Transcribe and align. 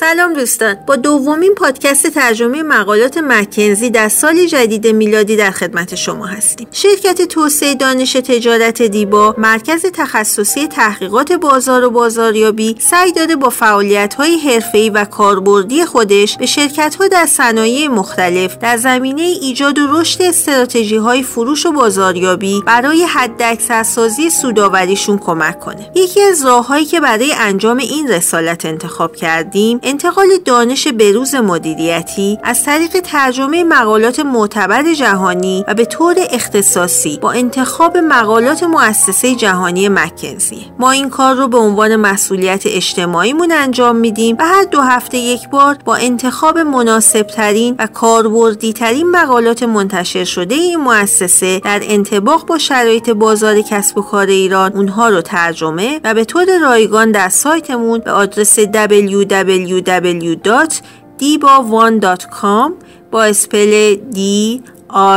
سلام 0.00 0.32
دوستان. 0.32 0.76
با 0.86 0.96
دومین 0.96 1.54
پادکست 1.54 2.06
ترجمه 2.06 2.62
مقالات 2.62 3.18
مکنزی 3.18 3.90
در 3.90 4.08
سال 4.08 4.46
جدید 4.46 4.86
میلادی 4.86 5.36
در 5.36 5.50
خدمت 5.50 5.94
شما 5.94 6.26
هستیم. 6.26 6.68
شرکت 6.72 7.22
توسعه 7.22 7.74
دانش 7.74 8.12
تجارت 8.12 8.82
دیبا 8.82 9.34
مرکز 9.38 9.86
تخصصی 9.86 10.66
تحقیقات 10.66 11.32
بازار 11.32 11.84
و 11.84 11.90
بازاریابی 11.90 12.76
سعی 12.78 13.12
داده 13.12 13.36
با 13.36 13.50
فعالیت 13.50 14.14
های 14.14 14.38
حرفه‌ای 14.38 14.90
و 14.90 15.04
کاربردی 15.04 15.84
خودش 15.84 16.36
به 16.36 16.46
شرکت 16.46 16.94
ها 16.94 17.08
در 17.08 17.26
صنایع 17.26 17.88
مختلف 17.88 18.58
در 18.58 18.76
زمینه 18.76 19.22
ایجاد 19.22 19.78
و 19.78 20.00
رشد 20.00 20.22
استراتژی 20.22 20.96
های 20.96 21.22
فروش 21.22 21.66
و 21.66 21.72
بازاریابی 21.72 22.62
برای 22.66 23.04
حداکثرسازی 23.04 24.30
سودآوریشون 24.30 25.18
کمک 25.18 25.60
کنه. 25.60 25.90
یکی 25.94 26.20
از 26.20 26.44
راههایی 26.44 26.84
که 26.84 27.00
برای 27.00 27.32
انجام 27.32 27.78
این 27.78 28.08
رسالت 28.08 28.64
انتخاب 28.64 29.16
کردیم 29.16 29.80
انتقال 29.86 30.26
دانش 30.44 30.88
بروز 30.88 31.34
مدیریتی 31.34 32.38
از 32.42 32.64
طریق 32.64 33.00
ترجمه 33.00 33.64
مقالات 33.64 34.20
معتبر 34.20 34.92
جهانی 34.92 35.64
و 35.68 35.74
به 35.74 35.84
طور 35.84 36.16
اختصاصی 36.30 37.18
با 37.22 37.32
انتخاب 37.32 37.96
مقالات 37.96 38.62
مؤسسه 38.62 39.34
جهانی 39.34 39.88
مکنزی. 39.88 40.66
ما 40.78 40.90
این 40.90 41.10
کار 41.10 41.34
رو 41.34 41.48
به 41.48 41.58
عنوان 41.58 41.96
مسئولیت 41.96 42.62
اجتماعیمون 42.66 43.52
انجام 43.52 43.96
میدیم 43.96 44.36
و 44.38 44.44
هر 44.44 44.64
دو 44.64 44.80
هفته 44.80 45.18
یک 45.18 45.48
بار 45.48 45.78
با 45.84 45.96
انتخاب 45.96 46.58
مناسب 46.58 47.22
ترین 47.22 47.74
و 47.78 47.86
کاربردی 47.86 48.72
ترین 48.72 49.10
مقالات 49.10 49.62
منتشر 49.62 50.24
شده 50.24 50.54
این 50.54 50.80
مؤسسه 50.80 51.60
در 51.64 51.80
انطباق 51.82 52.46
با 52.46 52.58
شرایط 52.58 53.10
بازار 53.10 53.60
کسب 53.60 53.98
و 53.98 54.02
کار 54.02 54.26
ایران 54.26 54.72
اونها 54.72 55.08
رو 55.08 55.20
ترجمه 55.20 56.00
و 56.04 56.14
به 56.14 56.24
طور 56.24 56.46
رایگان 56.62 57.10
در 57.10 57.28
سایتمون 57.28 58.00
به 58.00 58.10
آدرس 58.10 58.60
www 58.60 59.73
www.diba1.com 59.80 62.72
با 63.10 63.24
اسپل 63.24 63.94
D 63.94 64.18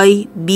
I 0.07 0.27
B 0.47 0.51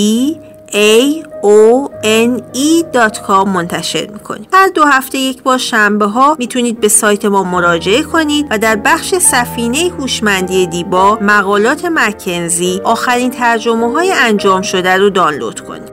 A 0.71 1.23
O 1.43 1.89
N 2.03 2.41
E.com 2.55 3.47
منتشر 3.47 4.07
می‌کنیم 4.07 4.47
هر 4.53 4.67
دو 4.67 4.83
هفته 4.83 5.17
یک 5.17 5.43
بار 5.43 5.57
شنبه 5.57 6.05
ها 6.05 6.35
می‌تونید 6.39 6.79
به 6.79 6.87
سایت 6.87 7.25
ما 7.25 7.43
مراجعه 7.43 8.03
کنید 8.03 8.47
و 8.49 8.57
در 8.57 8.75
بخش 8.75 9.15
سفینه 9.15 9.91
هوشمندی 9.99 10.67
دیبا 10.67 11.17
مقالات 11.21 11.85
مکنزی 11.85 12.81
آخرین 12.83 13.31
ترجمه 13.31 13.91
های 13.91 14.11
انجام 14.11 14.61
شده 14.61 14.97
رو 14.97 15.09
دانلود 15.09 15.59
کنید. 15.59 15.90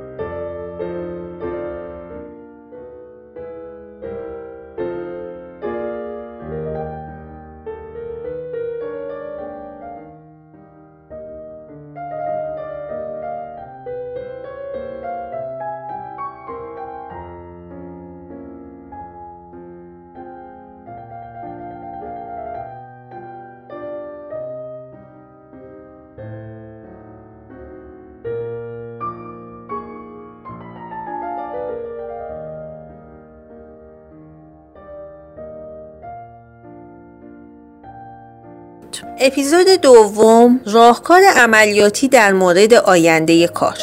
اپیزود 39.20 39.66
دوم 39.68 40.60
راهکار 40.66 41.22
عملیاتی 41.36 42.08
در 42.08 42.32
مورد 42.32 42.74
آینده 42.74 43.46
کار 43.46 43.78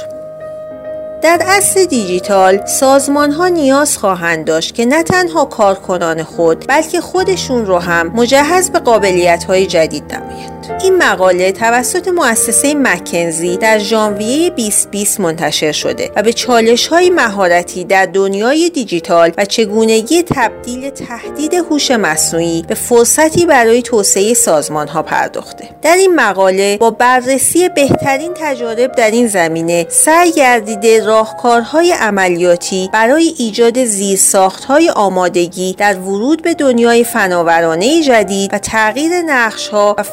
در 1.24 1.42
عصر 1.48 1.84
دیجیتال 1.84 2.66
سازمان 2.66 3.32
ها 3.32 3.48
نیاز 3.48 3.98
خواهند 3.98 4.46
داشت 4.46 4.76
که 4.76 4.86
نه 4.86 5.04
تنها 5.04 5.46
کارکنان 5.46 6.24
خود 6.24 6.66
بلکه 6.68 7.02
خودشون 7.02 7.66
رو 7.66 7.78
هم 7.78 8.08
مجهز 8.08 8.70
به 8.70 8.80
قابلیت 8.80 9.44
های 9.44 9.66
جدید 9.66 10.16
نمایند. 10.16 10.55
این 10.84 10.98
مقاله 10.98 11.52
توسط 11.52 12.08
مؤسسه 12.08 12.74
مکنزی 12.74 13.58
در 13.58 13.80
ژانویه 13.80 14.50
2020 14.50 15.20
منتشر 15.20 15.72
شده 15.72 16.12
و 16.16 16.24
به 16.24 16.34
چالش 16.34 16.88
های 16.88 17.10
مهارتی 17.10 17.84
در 17.84 18.06
دنیای 18.06 18.70
دیجیتال 18.70 19.32
و 19.38 19.46
چگونگی 19.46 20.24
تبدیل 20.24 20.90
تهدید 20.90 21.54
هوش 21.54 21.92
مصنوعی 21.92 22.66
به 22.68 22.76
فرصتی 22.76 23.46
برای 23.46 23.82
توسعه 23.82 24.34
سازمان 24.34 24.88
ها 24.88 25.04
پرداخته. 25.04 25.70
در 25.82 25.96
این 25.96 26.16
مقاله 26.16 26.78
با 26.78 26.92
بررسی 26.92 27.70
بهترین 27.70 28.32
تجارب 28.36 28.92
در 28.92 29.12
این 29.12 29.28
زمینه 29.28 29.86
سعی 29.90 30.32
گردیده 30.32 31.06
راهکارهای 31.06 31.92
عملیاتی 31.92 32.90
برای 32.94 33.34
ایجاد 33.38 33.84
زیرساختهای 33.84 34.90
آمادگی 34.90 35.76
در 35.78 36.00
ورود 36.00 36.42
به 36.42 36.54
دنیای 36.54 37.04
فناورانه 37.04 38.04
جدید 38.04 38.54
و 38.54 38.58
تغییر 38.58 39.22
نقشها 39.22 39.96
و 39.98 40.04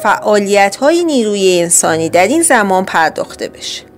فعالیت 0.43 0.75
های 0.75 1.03
نیروی 1.03 1.59
انسانی 1.61 2.09
در 2.09 2.27
این 2.27 2.41
زمان 2.41 2.85
پرداخته 2.85 3.47
بشه. 3.47 3.92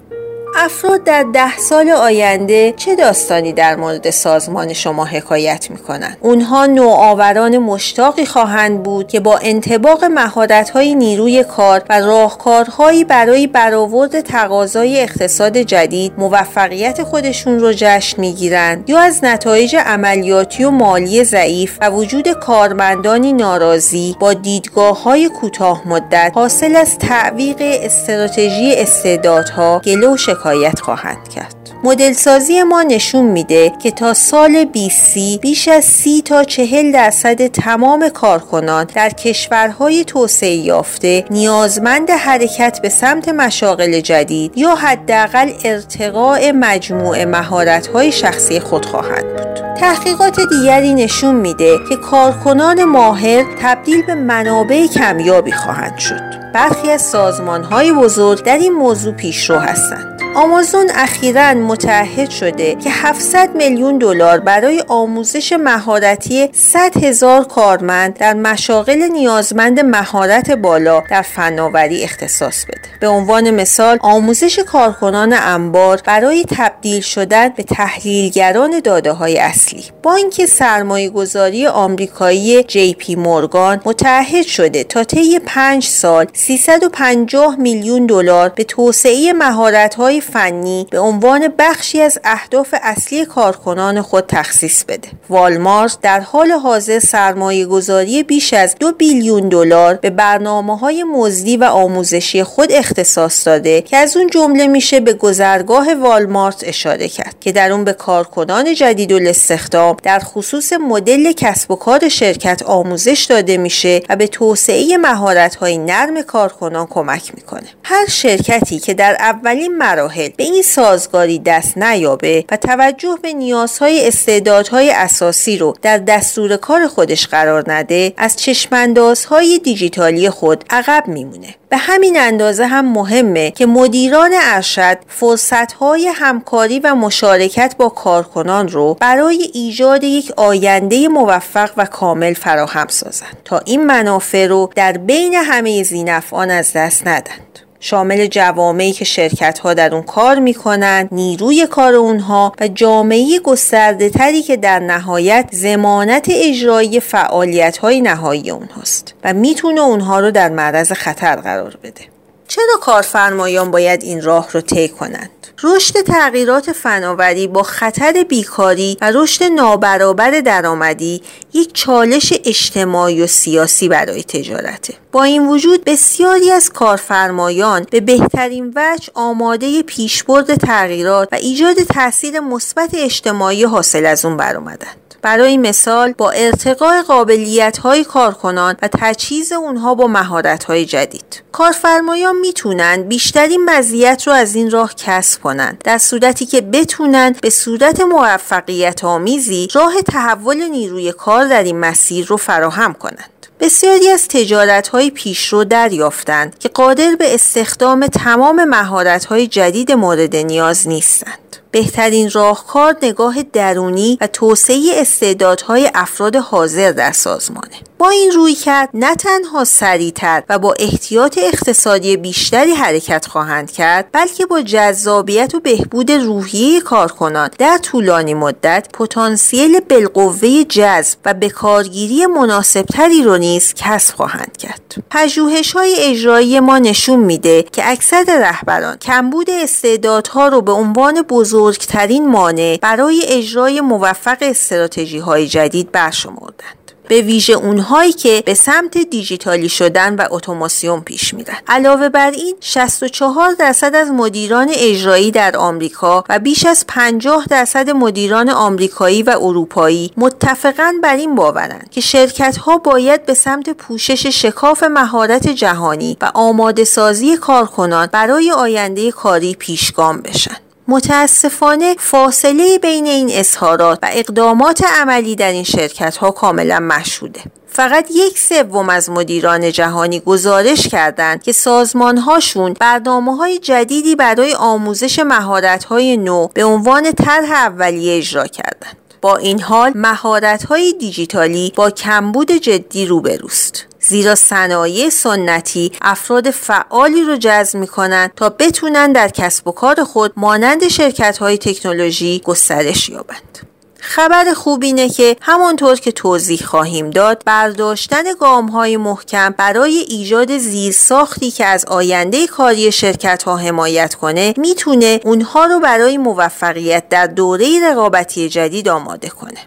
افراد 0.58 1.04
در 1.04 1.26
ده 1.34 1.58
سال 1.58 1.90
آینده 1.90 2.74
چه 2.78 2.96
داستانی 2.96 3.54
در 3.54 3.76
مورد 3.76 4.10
سازمان 4.10 4.74
شما 4.74 5.06
حکایت 5.06 5.72
می 5.72 5.78
کنند؟ 5.78 6.18
اونها 6.22 6.66
نوآوران 6.66 7.58
مشتاقی 7.58 8.26
خواهند 8.26 8.84
بود 8.84 9.08
که 9.08 9.20
با 9.20 9.38
انتباق 9.38 10.04
مهارت‌های 10.04 10.96
نیروی 10.96 11.44
کار 11.44 11.84
و 11.90 12.00
راهکارهایی 12.00 13.04
برای 13.04 13.48
برآورد 13.48 14.22
تقاضای 14.22 15.02
اقتصاد 15.02 15.58
جدید 15.58 16.14
موفقیت 16.18 17.04
خودشون 17.04 17.60
رو 17.60 17.74
جشن 17.76 18.22
می‌گیرند 18.22 18.90
یا 18.90 19.00
از 19.00 19.24
نتایج 19.24 19.76
عملیاتی 19.76 20.64
و 20.64 20.70
مالی 20.70 21.24
ضعیف 21.24 21.78
و 21.82 21.90
وجود 21.90 22.28
کارمندانی 22.28 23.34
ناراضی 23.34 24.16
با 24.20 24.34
دیدگاه 24.34 25.04
های 25.04 25.30
کوتاه 25.30 25.88
مدت 25.88 26.32
حاصل 26.36 26.76
از 26.76 26.98
تعویق 26.98 27.58
استراتژی 27.60 28.76
استعدادها 28.76 29.82
گله 29.86 30.08
و 30.08 30.18
شکایت 30.46 30.80
خواهند 30.80 31.28
کرد. 31.30 31.65
مدل 31.86 32.14
سازی 32.14 32.64
ما 32.64 32.84
نشون 32.84 33.26
میده 33.26 33.74
که 33.84 33.92
تا 33.92 34.14
سال 34.14 34.64
2030 34.64 35.40
بیش 35.42 35.68
از 35.68 35.84
30 35.84 36.22
تا 36.22 36.44
40 36.44 36.92
درصد 36.92 37.48
تمام 37.48 38.10
کارکنان 38.10 38.88
در 38.96 39.10
کشورهای 39.10 40.04
توسعه 40.04 40.56
یافته 40.56 41.26
نیازمند 41.32 42.10
حرکت 42.10 42.80
به 42.82 42.90
سمت 42.90 43.30
مشاغل 43.30 44.00
جدید 44.00 44.58
یا 44.58 44.76
حداقل 44.76 45.52
ارتقاء 45.66 46.52
مجموع 46.52 47.26
مهارت‌های 47.26 48.12
شخصی 48.12 48.60
خود 48.60 48.86
خواهند 48.86 49.24
بود. 49.24 49.76
تحقیقات 49.80 50.40
دیگری 50.50 50.94
نشون 50.94 51.36
میده 51.36 51.78
که 51.90 51.96
کارکنان 51.96 52.84
ماهر 52.84 53.44
تبدیل 53.62 54.06
به 54.06 54.16
منابع 54.16 54.88
کمیابی 54.88 55.52
خواهند 55.52 55.98
شد. 55.98 56.52
برخی 56.54 56.92
از 56.92 57.02
سازمان‌های 57.02 57.94
بزرگ 57.94 58.44
در 58.44 58.58
این 58.58 58.74
موضوع 58.74 59.14
پیشرو 59.14 59.60
هستند. 59.60 60.16
آمازون 60.36 60.92
اخیرا 60.96 61.54
متعهد 61.76 62.30
شده 62.30 62.76
که 62.76 62.90
700 62.90 63.56
میلیون 63.56 63.98
دلار 63.98 64.40
برای 64.40 64.84
آموزش 64.88 65.54
مهارتی 65.54 66.50
100 66.54 67.04
هزار 67.04 67.44
کارمند 67.44 68.18
در 68.18 68.34
مشاغل 68.34 69.08
نیازمند 69.12 69.80
مهارت 69.80 70.52
بالا 70.52 71.04
در 71.10 71.22
فناوری 71.22 72.04
اختصاص 72.04 72.66
بده. 72.66 72.80
به 73.00 73.08
عنوان 73.08 73.52
مثال 73.52 73.98
آموزش 74.02 74.60
کارکنان 74.60 75.34
انبار 75.34 76.02
برای 76.06 76.46
تبدیل 76.50 77.02
شدن 77.02 77.50
به 77.50 77.64
تحلیلگران 77.64 78.80
داده 78.80 79.12
های 79.12 79.38
اصلی. 79.38 79.84
بانک 80.04 80.46
سرمایه 80.46 81.10
گذاری 81.10 81.68
آمریکایی 81.68 82.64
جی 82.64 82.94
پی 82.94 83.16
مورگان 83.16 83.82
متعهد 83.86 84.46
شده 84.46 84.84
تا 84.84 85.04
طی 85.04 85.40
5 85.40 85.84
سال 85.84 86.28
350 86.34 87.56
میلیون 87.60 88.06
دلار 88.06 88.50
به 88.50 88.64
توسعه 88.64 89.34
مهارت 89.34 89.96
های 89.96 90.22
فنی 90.22 90.88
به 90.92 91.00
عنوان 91.00 91.48
بخشی 91.60 92.02
از 92.02 92.20
اهداف 92.24 92.76
اصلی 92.82 93.26
کارکنان 93.26 94.02
خود 94.02 94.24
تخصیص 94.28 94.84
بده. 94.84 95.08
والمارت 95.30 95.98
در 96.02 96.20
حال 96.20 96.52
حاضر 96.52 97.00
سرمایه 97.00 97.66
گذاری 97.66 98.24
بیش 98.24 98.54
از 98.54 98.76
دو 98.80 98.92
بیلیون 98.92 99.50
دلار 99.50 99.94
به 99.94 100.10
برنامه 100.10 100.78
های 100.78 101.04
مزدی 101.04 101.58
و 101.58 101.64
آموزشی 101.64 102.44
خود 102.44 102.72
اختصاص 102.72 103.48
داده 103.48 103.82
که 103.82 103.98
از 103.98 104.18
اون 104.18 104.28
جمله 104.28 104.68
میشه 104.68 105.00
به 105.00 105.14
گذرگاه 105.14 105.94
والمارت 105.94 106.64
اشاره 106.64 107.08
کرد 107.08 107.36
که 107.40 107.52
در 107.52 107.72
اون 107.72 107.84
به 107.84 107.94
کارکنان 107.94 108.74
جدید 108.74 109.12
و 109.12 109.20
استخدام 109.28 109.98
در 110.04 110.20
خصوص 110.20 110.74
مدل 110.74 111.32
کسب 111.32 111.72
و 111.72 111.76
کار 111.76 112.10
شرکت 112.10 112.64
آموزش 112.64 113.26
داده 113.30 113.58
میشه 113.58 114.02
و 114.10 114.16
به 114.16 114.28
توسعه 114.28 114.98
مهارت 114.98 115.56
های 115.56 115.78
نرم 115.78 116.22
کارکنان 116.22 116.88
کمک 116.88 117.32
می‌کنه. 117.36 117.68
هر 117.84 118.06
شرکتی 118.10 118.80
که 118.80 118.94
در 118.94 119.18
اولین 119.20 119.78
مراحل 119.78 120.30
به 120.38 120.44
این 120.44 120.62
سازگاری 120.62 121.40
دست 121.46 121.78
نیابه 121.78 122.46
و 122.52 122.58
توجه 122.58 123.18
به 123.22 123.34
نیازهای 123.34 124.08
استعدادهای 124.08 124.92
اساسی 124.92 125.58
رو 125.58 125.74
در 125.82 125.98
دستور 125.98 126.58
کار 126.58 126.88
خودش 126.88 127.28
قرار 127.28 127.64
نده 127.68 128.14
از 128.18 128.36
چشماندازهای 128.36 129.60
دیجیتالی 129.64 130.30
خود 130.30 130.64
عقب 130.70 131.08
میمونه. 131.08 131.56
به 131.70 131.78
همین 131.78 132.18
اندازه 132.20 132.66
هم 132.66 132.94
مهمه 132.94 133.52
که 133.52 133.66
مدیران 133.66 134.32
ارشد 134.42 134.98
فرصتهای 135.08 136.08
همکاری 136.08 136.80
و 136.80 136.96
مشارکت 136.96 137.76
با 137.78 137.90
کارکنان 137.90 138.68
رو 138.68 138.98
برای 139.00 139.50
ایجاد 139.54 140.04
یک 140.04 140.32
آینده 140.38 141.08
موفق 141.08 141.72
و 141.78 141.86
کامل 141.86 142.34
فراهم 142.34 142.88
سازند 142.88 143.38
تا 143.46 143.60
این 143.60 143.86
منافع 143.86 144.48
رو 144.48 144.70
در 144.76 144.92
بین 144.92 145.34
همه 145.34 145.84
زینفعان 145.84 146.52
از 146.52 146.74
دست 146.74 147.08
ندند 147.08 147.60
شامل 147.86 148.28
جوامعی 148.28 148.92
که 148.92 149.06
شرکت 149.06 149.60
ها 149.60 149.74
در 149.74 149.94
اون 149.94 150.04
کار 150.04 150.40
می‌کنند 150.40 151.10
نیروی 151.12 151.68
کار 151.68 151.94
اونها 151.94 152.54
و 152.62 152.68
جامعه 152.68 153.40
گسترده 153.40 154.10
تری 154.10 154.42
که 154.42 154.58
در 154.58 154.80
نهایت 154.80 155.50
زمانت 155.52 156.28
اجرایی 156.30 157.00
فعالیت 157.00 157.78
های 157.78 158.02
نهایی 158.02 158.50
اونهاست 158.50 159.14
و 159.24 159.34
می‌تونه 159.34 159.82
اونها 159.82 160.20
رو 160.20 160.32
در 160.32 160.50
معرض 160.50 160.92
خطر 160.92 161.36
قرار 161.36 161.78
بده. 161.84 162.15
چرا 162.48 162.78
کارفرمایان 162.82 163.72
باید 163.72 164.04
این 164.04 164.22
راه 164.22 164.52
رو 164.52 164.62
طی 164.62 164.90
کنند؟ 164.90 165.30
رشد 165.64 166.02
تغییرات 166.02 166.72
فناوری 166.72 167.48
با 167.48 167.64
خطر 167.64 168.26
بیکاری 168.30 168.98
و 169.02 169.12
رشد 169.14 169.44
نابرابر 169.44 170.32
درآمدی 170.32 171.22
یک 171.54 171.74
چالش 171.74 172.34
اجتماعی 172.46 173.22
و 173.22 173.28
سیاسی 173.28 173.90
برای 173.90 174.24
تجارته. 174.24 174.94
با 175.12 175.24
این 175.24 175.48
وجود 175.48 175.84
بسیاری 175.84 176.52
از 176.52 176.70
کارفرمایان 176.70 177.86
به 177.92 178.00
بهترین 178.00 178.74
وجه 178.76 179.10
آماده 179.14 179.84
پیشبرد 179.84 180.56
تغییرات 180.56 181.30
و 181.32 181.36
ایجاد 181.36 181.76
تاثیر 181.84 182.40
مثبت 182.40 182.90
اجتماعی 182.94 183.64
حاصل 183.64 184.06
از 184.06 184.26
اون 184.26 184.38
برآمدند. 184.38 185.06
برای 185.26 185.58
مثال 185.58 186.14
با 186.18 186.32
ارتقاء 186.32 187.02
قابلیت 187.02 187.78
های 187.78 188.04
کارکنان 188.04 188.76
و 188.82 188.90
تجهیز 188.92 189.52
اونها 189.52 189.96
با 189.96 190.08
مهارت 190.08 190.64
های 190.64 190.86
جدید. 190.86 191.44
کارفرمایان 191.52 192.35
می‌تونن 192.42 193.04
بیشترین 193.04 193.66
مزیت 193.66 194.24
رو 194.28 194.34
از 194.34 194.56
این 194.56 194.72
راه 194.72 194.94
کسب 194.96 195.42
کنند 195.42 195.82
در 195.84 195.98
صورتی 195.98 196.46
که 196.46 196.62
بتونن 196.62 197.36
به 197.42 197.50
صورت 197.50 198.02
موفقیت 198.02 199.04
آمیزی 199.04 199.68
راه 199.74 200.02
تحول 200.02 200.64
نیروی 200.64 201.12
کار 201.12 201.46
در 201.46 201.64
این 201.64 201.80
مسیر 201.80 202.26
رو 202.26 202.38
فراهم 202.38 202.94
کنند. 202.94 203.30
بسیاری 203.60 204.10
از 204.10 204.28
تجارت 204.28 204.88
های 204.88 205.12
پیشرو 205.12 205.64
دریافتند 205.64 206.60
که 206.60 206.70
قادر 206.70 207.16
به 207.20 207.34
استخدام 207.34 208.08
تمام 208.08 208.64
مهارت 208.64 209.26
های 209.26 209.48
جدید 209.48 209.92
مورد 209.92 210.36
نیاز 210.36 210.88
نیستند. 210.88 211.40
بهترین 211.72 212.32
راهکار 212.32 212.96
نگاه 213.04 213.44
درونی 213.44 214.18
و 214.22 214.28
توسعه 214.28 214.92
استعدادهای 214.96 215.92
افراد 215.94 216.36
حاضر 216.36 216.92
در 216.92 217.12
سازمانه. 217.12 217.76
با 217.98 218.10
این 218.10 218.32
روی 218.32 218.54
کرد 218.54 218.90
نه 218.94 219.16
تنها 219.16 219.64
سریعتر 219.64 220.44
و 220.50 220.60
با 220.60 220.74
احتیاط 220.80 221.40
اقتصادی 221.42 222.18
بیشتری 222.18 222.72
حرکت 222.72 223.26
خواهند 223.26 223.72
کرد 223.72 224.10
بلکه 224.12 224.46
با 224.46 224.62
جذابیت 224.62 225.56
و 225.56 225.60
بهبود 225.60 226.12
روحیه 226.12 226.82
کارکنان 226.82 227.50
در 227.58 227.78
طولانی 227.78 228.34
مدت 228.34 228.88
پتانسیل 228.94 229.80
بالقوه 229.80 230.64
جذب 230.64 231.18
و 231.26 231.34
به 231.34 231.50
کارگیری 231.50 232.26
مناسبتری 232.26 233.24
رو 233.24 233.38
نیز 233.38 233.74
کسب 233.74 234.16
خواهند 234.16 234.58
کرد. 234.58 234.96
پژوهش 235.12 235.72
های 235.72 235.96
اجرایی 236.00 236.60
ما 236.60 236.78
نشون 236.78 237.20
میده 237.20 237.64
که 237.64 237.92
اکثر 237.92 238.26
رهبران 238.40 238.98
کمبود 238.98 239.50
استعدادها 239.50 240.48
رو 240.48 240.62
به 240.62 240.72
عنوان 240.72 241.22
بزرگترین 241.22 242.28
مانع 242.28 242.78
برای 242.82 243.22
اجرای 243.28 243.82
موفق 243.82 244.38
استراتژی 244.42 245.20
های 245.20 245.48
جدید 245.48 245.92
برشمردند. 245.92 246.85
به 247.08 247.22
ویژه 247.22 247.54
اونهایی 247.54 248.14
که 248.14 248.44
به 248.46 248.54
سمت 248.54 248.98
دیجیتالی 248.98 249.70
شدن 249.70 250.16
و 250.16 250.28
اتوماسیون 250.32 251.02
پیش 251.02 251.34
میرن. 251.34 251.56
علاوه 251.68 252.10
بر 252.10 252.32
این 252.32 252.56
64 252.60 253.52
درصد 253.52 253.96
از 253.96 254.12
مدیران 254.12 254.70
اجرایی 254.74 255.32
در 255.32 255.58
آمریکا 255.58 256.24
و 256.30 256.40
بیش 256.40 256.66
از 256.66 256.86
50 256.88 257.46
درصد 257.50 257.90
مدیران 257.90 258.50
آمریکایی 258.50 259.24
و 259.24 259.38
اروپایی 259.42 260.12
متفقا 260.18 260.94
بر 261.04 261.16
این 261.16 261.36
باورند 261.36 261.90
که 261.92 262.02
شرکت 262.02 262.58
ها 262.58 262.78
باید 262.78 263.26
به 263.26 263.34
سمت 263.34 263.70
پوشش 263.70 264.28
شکاف 264.28 264.84
مهارت 264.84 265.48
جهانی 265.48 266.18
و 266.22 266.32
آماده 266.34 266.84
سازی 266.84 267.38
کارکنان 267.38 268.10
برای 268.12 268.52
آینده 268.52 269.12
کاری 269.12 269.56
پیشگام 269.56 270.22
بشن. 270.22 270.65
متاسفانه 270.88 271.96
فاصله 272.00 272.80
بین 272.80 273.06
این 273.06 273.30
اظهارات 273.32 274.00
و 274.04 274.10
اقدامات 274.12 274.84
عملی 274.84 275.36
در 275.36 275.52
این 275.52 275.64
شرکت 275.64 276.18
ها 276.18 276.32
کاملا 276.32 276.80
مشهوده 276.80 277.42
فقط 277.68 278.08
یک 278.14 278.40
سوم 278.40 278.90
از 278.90 279.10
مدیران 279.10 279.72
جهانی 279.72 280.20
گزارش 280.20 280.88
کردند 280.88 281.44
که 281.44 281.52
سازمان 281.52 282.18
هاشون 282.18 282.74
برنامه 282.80 283.36
های 283.36 283.60
جدیدی 283.60 284.16
برای 284.16 284.54
آموزش 284.54 285.20
مهارت 285.20 285.84
های 285.84 286.18
نو 286.18 286.48
به 286.48 286.64
عنوان 286.64 287.12
طرح 287.12 287.52
اولیه 287.52 288.18
اجرا 288.18 288.48
کردند. 288.48 288.98
با 289.22 289.38
این 289.38 289.62
حال 289.62 289.92
مهارت 289.96 290.66
های 290.66 290.94
دیجیتالی 291.00 291.74
با 291.76 291.90
کمبود 291.90 292.52
جدی 292.52 293.06
روبروست. 293.06 293.86
زیرا 294.08 294.36
صنایع 294.36 295.10
سنتی 295.10 295.92
افراد 296.02 296.52
فعالی 296.52 297.24
رو 297.24 297.38
جذب 297.38 297.80
می‌کنند 297.80 298.32
تا 298.36 298.50
بتونن 298.50 299.12
در 299.12 299.30
کسب 299.30 299.68
و 299.68 299.72
کار 299.72 300.04
خود 300.04 300.34
مانند 300.36 300.88
شرکت 300.88 301.38
های 301.38 301.58
تکنولوژی 301.58 302.42
گسترش 302.46 303.10
یابند. 303.10 303.60
خبر 304.00 304.54
خوب 304.54 304.84
اینه 304.84 305.10
که 305.10 305.38
همانطور 305.42 305.96
که 305.96 306.12
توضیح 306.12 306.64
خواهیم 306.66 307.10
داد 307.10 307.42
برداشتن 307.46 308.24
گام 308.40 308.68
های 308.68 308.98
محکم 308.98 309.56
برای 309.58 309.98
ایجاد 309.98 310.58
زیرساختی 310.58 311.52
که 311.52 311.66
از 311.66 311.86
آینده 311.86 312.48
کاری 312.48 312.92
شرکت 312.92 313.44
ها 313.44 313.58
حمایت 313.58 314.16
کنه 314.16 314.54
می‌تونه 314.58 315.20
اونها 315.24 315.66
رو 315.66 315.80
برای 315.80 316.18
موفقیت 316.18 317.10
در 317.10 317.28
دوره 317.28 317.92
رقابتی 317.92 318.50
جدید 318.50 318.90
آماده 318.90 319.30
کنه. 319.30 319.60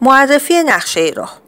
معرفی 0.00 0.62
نقشه 0.62 1.12
راه 1.16 1.41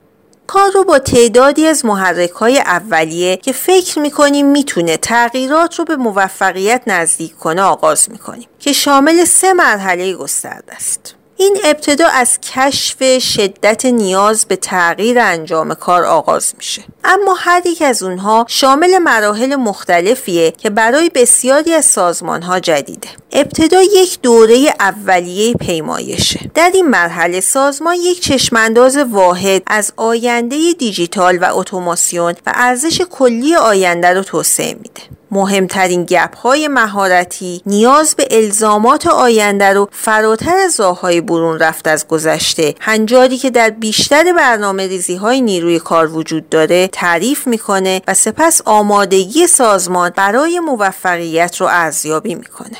کار 0.46 0.70
رو 0.74 0.84
با 0.84 0.98
تعدادی 0.98 1.66
از 1.66 1.84
محرک 1.84 2.30
های 2.30 2.58
اولیه 2.58 3.36
که 3.36 3.52
فکر 3.52 3.98
می‌کنیم 3.98 4.46
می‌تونه 4.46 4.96
تغییرات 4.96 5.78
رو 5.78 5.84
به 5.84 5.96
موفقیت 5.96 6.82
نزدیک 6.86 7.38
کنه 7.38 7.62
آغاز 7.62 8.10
می‌کنیم 8.10 8.48
که 8.58 8.72
شامل 8.72 9.24
سه 9.24 9.52
مرحله 9.52 10.14
گسترده 10.14 10.74
است. 10.74 11.14
این 11.36 11.58
ابتدا 11.64 12.06
از 12.06 12.38
کشف 12.40 13.18
شدت 13.18 13.86
نیاز 13.86 14.46
به 14.46 14.56
تغییر 14.56 15.18
انجام 15.20 15.74
کار 15.74 16.04
آغاز 16.04 16.54
میشه. 16.56 16.82
اما 17.04 17.34
هر 17.34 17.62
یک 17.66 17.82
از 17.82 18.02
اونها 18.02 18.44
شامل 18.48 18.98
مراحل 18.98 19.56
مختلفیه 19.56 20.50
که 20.50 20.70
برای 20.70 21.10
بسیاری 21.14 21.72
از 21.72 21.84
سازمان 21.84 22.42
ها 22.42 22.60
جدیده. 22.60 23.08
ابتدا 23.32 23.82
یک 23.82 24.20
دوره 24.22 24.74
اولیه 24.80 25.54
پیمایشه. 25.54 26.50
در 26.54 26.70
این 26.74 26.88
مرحله 26.88 27.40
سازمان 27.40 27.94
یک 27.94 28.20
چشمانداز 28.20 28.96
واحد 28.96 29.62
از 29.66 29.92
آینده 29.96 30.72
دیجیتال 30.78 31.38
و 31.38 31.48
اتوماسیون 31.52 32.34
و 32.46 32.52
ارزش 32.54 33.00
کلی 33.10 33.54
آینده 33.56 34.08
رو 34.08 34.22
توسعه 34.22 34.74
میده. 34.74 35.02
مهمترین 35.34 36.04
گپ 36.04 36.36
های 36.36 36.68
مهارتی 36.68 37.62
نیاز 37.66 38.14
به 38.14 38.26
الزامات 38.30 39.06
آینده 39.06 39.72
رو 39.72 39.88
فراتر 39.92 40.56
از 40.56 40.80
راههای 40.80 41.20
برون 41.20 41.58
رفت 41.58 41.88
از 41.88 42.08
گذشته. 42.08 42.74
هنجاری 42.80 43.38
که 43.38 43.50
در 43.50 43.70
بیشتر 43.70 44.32
برنامه 44.32 44.86
ریزی 44.86 45.14
های 45.14 45.40
نیروی 45.40 45.78
کار 45.78 46.12
وجود 46.12 46.48
داره 46.48 46.88
تعریف 46.88 47.46
می‌کنه 47.46 48.02
و 48.08 48.14
سپس 48.14 48.62
آمادگی 48.64 49.46
سازمان 49.46 50.12
برای 50.16 50.60
موفقیت 50.60 51.56
رو 51.56 51.66
ارزیابی 51.70 52.34
می‌کنه. 52.34 52.76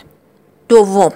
دوم 0.69 1.13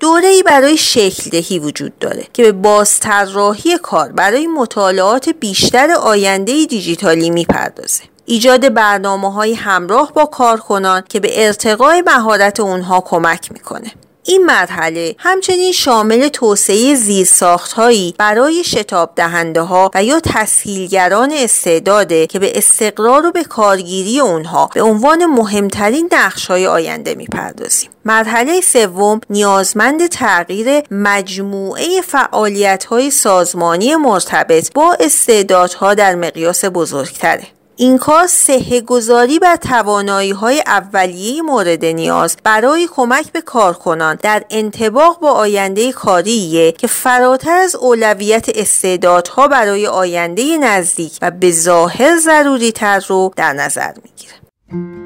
دوره 0.00 0.28
ای 0.28 0.42
برای 0.42 0.76
شکل 0.76 1.30
دهی 1.30 1.58
وجود 1.58 1.98
داره 1.98 2.26
که 2.32 2.42
به 2.42 2.52
بازطراحی 2.52 3.78
کار 3.78 4.08
برای 4.08 4.46
مطالعات 4.46 5.28
بیشتر 5.28 5.90
آینده 5.90 6.64
دیجیتالی 6.64 7.30
می‌پردازه. 7.30 8.02
ایجاد 8.30 8.74
برنامه 8.74 9.32
های 9.32 9.54
همراه 9.54 10.12
با 10.12 10.24
کارکنان 10.24 11.02
که 11.08 11.20
به 11.20 11.46
ارتقای 11.46 12.02
مهارت 12.06 12.60
اونها 12.60 13.00
کمک 13.00 13.52
می‌کنه 13.52 13.92
این 14.24 14.44
مرحله 14.44 15.14
همچنین 15.18 15.72
شامل 15.72 16.28
توسعه 16.28 16.94
زیرساخت 16.94 17.72
هایی 17.72 18.14
برای 18.18 18.64
شتاب 18.64 19.12
دهنده 19.16 19.60
ها 19.60 19.90
و 19.94 20.04
یا 20.04 20.20
تسهیلگران 20.20 21.32
استعداده 21.32 22.26
که 22.26 22.38
به 22.38 22.58
استقرار 22.58 23.26
و 23.26 23.32
به 23.32 23.44
کارگیری 23.44 24.20
اونها 24.20 24.70
به 24.74 24.82
عنوان 24.82 25.26
مهمترین 25.26 26.08
نقش 26.12 26.46
های 26.46 26.66
آینده 26.66 27.14
می‌پردازیم. 27.14 27.90
مرحله 28.04 28.60
سوم 28.60 29.20
نیازمند 29.30 30.06
تغییر 30.06 30.82
مجموعه 30.90 32.00
فعالیت 32.00 32.84
های 32.84 33.10
سازمانی 33.10 33.96
مرتبط 33.96 34.72
با 34.72 34.96
استعدادها 35.00 35.94
در 35.94 36.14
مقیاس 36.14 36.64
بزرگتره. 36.64 37.59
این 37.80 37.98
کار 37.98 38.26
سهه 38.26 38.80
گذاری 38.80 39.38
بر 39.38 39.56
توانایی 39.56 40.30
های 40.30 40.62
اولیه 40.66 41.42
مورد 41.42 41.84
نیاز 41.84 42.36
برای 42.44 42.88
کمک 42.92 43.32
به 43.32 43.40
کارکنان 43.40 44.18
در 44.22 44.44
انتباق 44.50 45.20
با 45.20 45.30
آینده 45.30 45.92
کاریه 45.92 46.72
که 46.72 46.86
فراتر 46.86 47.56
از 47.56 47.76
اولویت 47.76 48.48
استعدادها 48.54 49.48
برای 49.48 49.86
آینده 49.86 50.58
نزدیک 50.58 51.18
و 51.22 51.30
به 51.30 51.50
ظاهر 51.52 52.16
ضروری 52.16 52.72
تر 52.72 53.04
رو 53.08 53.32
در 53.36 53.52
نظر 53.52 53.92
می‌گیره. 54.02 54.99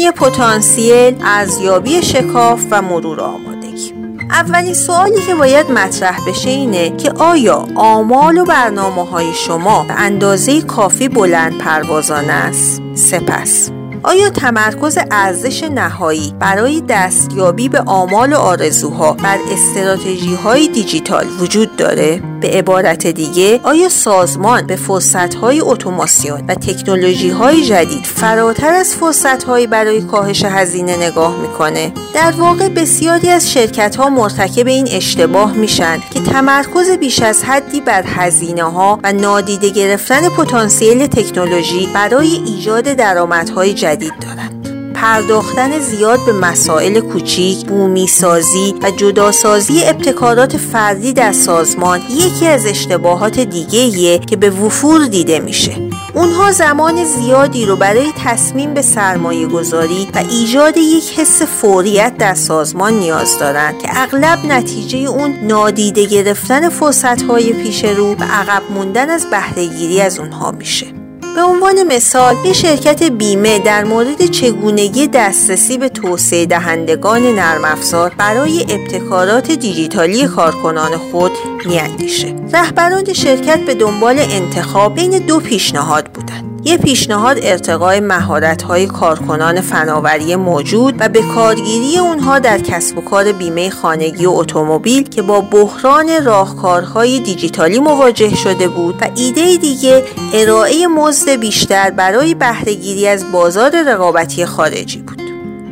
پیشبینی 0.00 0.10
پتانسیل، 0.10 1.16
ارزیابی 1.24 2.02
شکاف 2.02 2.66
و 2.70 2.82
مرور 2.82 3.20
آمادگی 3.20 3.94
اولین 4.30 4.74
سوالی 4.74 5.22
که 5.26 5.34
باید 5.34 5.70
مطرح 5.70 6.18
بشه 6.28 6.50
اینه 6.50 6.96
که 6.96 7.10
آیا 7.10 7.66
آمال 7.74 8.38
و 8.38 8.44
برنامه 8.44 9.04
های 9.04 9.34
شما 9.34 9.84
به 9.84 9.94
اندازه 9.94 10.62
کافی 10.62 11.08
بلند 11.08 11.58
پروازانه 11.58 12.32
است؟ 12.32 12.82
سپس 12.94 13.70
آیا 14.02 14.30
تمرکز 14.30 14.98
ارزش 15.10 15.62
نهایی 15.62 16.34
برای 16.38 16.82
دستیابی 16.88 17.68
به 17.68 17.80
آمال 17.80 18.32
و 18.32 18.36
آرزوها 18.36 19.12
بر 19.12 19.38
استراتژی 19.52 20.34
های 20.34 20.68
دیجیتال 20.68 21.26
وجود 21.40 21.76
داره؟ 21.76 22.22
به 22.40 22.48
عبارت 22.48 23.06
دیگه 23.06 23.60
آیا 23.62 23.88
سازمان 23.88 24.66
به 24.66 24.76
فرصت 24.76 25.34
های 25.34 25.60
اتوماسیون 25.60 26.44
و 26.48 26.54
تکنولوژی 26.54 27.30
های 27.30 27.64
جدید 27.64 28.04
فراتر 28.04 28.72
از 28.72 28.94
فرصت 28.94 29.42
های 29.42 29.66
برای 29.66 30.00
کاهش 30.00 30.44
هزینه 30.44 30.96
نگاه 30.96 31.36
می‌کنه؟ 31.40 31.92
در 32.14 32.30
واقع 32.30 32.68
بسیاری 32.68 33.28
از 33.28 33.52
شرکت 33.52 33.96
ها 33.96 34.08
مرتکب 34.08 34.66
این 34.66 34.88
اشتباه 34.90 35.52
میشن 35.52 35.98
که 36.14 36.20
تمرکز 36.20 36.90
بیش 36.90 37.22
از 37.22 37.44
حدی 37.44 37.80
بر 37.80 38.04
هزینه 38.06 38.62
ها 38.64 39.00
و 39.02 39.12
نادیده 39.12 39.68
گرفتن 39.68 40.28
پتانسیل 40.28 41.06
تکنولوژی 41.06 41.88
برای 41.94 42.42
ایجاد 42.46 42.84
درآمدهای 42.84 43.74
جدید 43.74 44.12
دارند 44.20 44.59
پرداختن 45.00 45.78
زیاد 45.78 46.24
به 46.26 46.32
مسائل 46.32 47.00
کوچیک، 47.00 47.66
بومی 47.66 48.06
سازی 48.06 48.74
و 48.82 48.90
جداسازی 48.90 49.84
ابتکارات 49.84 50.56
فردی 50.56 51.12
در 51.12 51.32
سازمان 51.32 52.00
یکی 52.10 52.46
از 52.46 52.66
اشتباهات 52.66 53.40
دیگه 53.40 54.18
که 54.18 54.36
به 54.36 54.50
وفور 54.50 55.06
دیده 55.06 55.38
میشه. 55.38 55.76
اونها 56.14 56.52
زمان 56.52 57.04
زیادی 57.04 57.66
رو 57.66 57.76
برای 57.76 58.12
تصمیم 58.24 58.74
به 58.74 58.82
سرمایه 58.82 59.46
گذاری 59.46 60.08
و 60.14 60.18
ایجاد 60.30 60.76
یک 60.76 61.18
حس 61.18 61.42
فوریت 61.42 62.16
در 62.18 62.34
سازمان 62.34 62.92
نیاز 62.92 63.38
دارند 63.38 63.78
که 63.78 63.88
اغلب 63.90 64.38
نتیجه 64.44 64.98
اون 64.98 65.38
نادیده 65.42 66.06
گرفتن 66.06 66.68
فرصتهای 66.68 67.52
پیش 67.52 67.84
رو 67.84 68.14
و 68.14 68.22
عقب 68.22 68.62
موندن 68.70 69.10
از 69.10 69.30
بهرهگیری 69.30 70.00
از 70.00 70.18
اونها 70.18 70.50
میشه. 70.50 70.99
به 71.34 71.42
عنوان 71.42 71.82
مثال 71.82 72.36
یک 72.44 72.52
شرکت 72.52 73.02
بیمه 73.02 73.58
در 73.58 73.84
مورد 73.84 74.26
چگونگی 74.26 75.06
دسترسی 75.06 75.78
به 75.78 75.88
توسعه 75.88 76.46
دهندگان 76.46 77.22
نرم 77.22 77.64
افزار 77.64 78.14
برای 78.18 78.66
ابتکارات 78.68 79.50
دیجیتالی 79.50 80.26
کارکنان 80.26 80.96
خود 80.96 81.32
میاندیشه. 81.66 82.34
رهبران 82.52 83.12
شرکت 83.12 83.60
به 83.60 83.74
دنبال 83.74 84.18
انتخاب 84.18 84.94
بین 84.94 85.18
دو 85.18 85.40
پیشنهاد 85.40 86.06
بودند. 86.06 86.49
یه 86.64 86.76
پیشنهاد 86.76 87.38
ارتقای 87.42 88.00
مهارت‌های 88.00 88.86
کارکنان 88.86 89.60
فناوری 89.60 90.36
موجود 90.36 90.94
و 90.98 91.08
به 91.08 91.22
کارگیری 91.22 91.98
اونها 91.98 92.38
در 92.38 92.58
کسب 92.58 92.98
و 92.98 93.00
کار 93.00 93.32
بیمه 93.32 93.70
خانگی 93.70 94.26
و 94.26 94.30
اتومبیل 94.30 95.08
که 95.08 95.22
با 95.22 95.40
بحران 95.40 96.24
راهکارهای 96.24 97.20
دیجیتالی 97.20 97.78
مواجه 97.78 98.36
شده 98.36 98.68
بود 98.68 98.94
و 99.00 99.08
ایده 99.16 99.56
دیگه 99.56 100.04
ارائه 100.34 100.86
مزد 100.86 101.30
بیشتر 101.30 101.90
برای 101.90 102.34
بهرهگیری 102.34 103.08
از 103.08 103.32
بازار 103.32 103.82
رقابتی 103.86 104.46
خارجی 104.46 105.02
بود. 105.02 105.19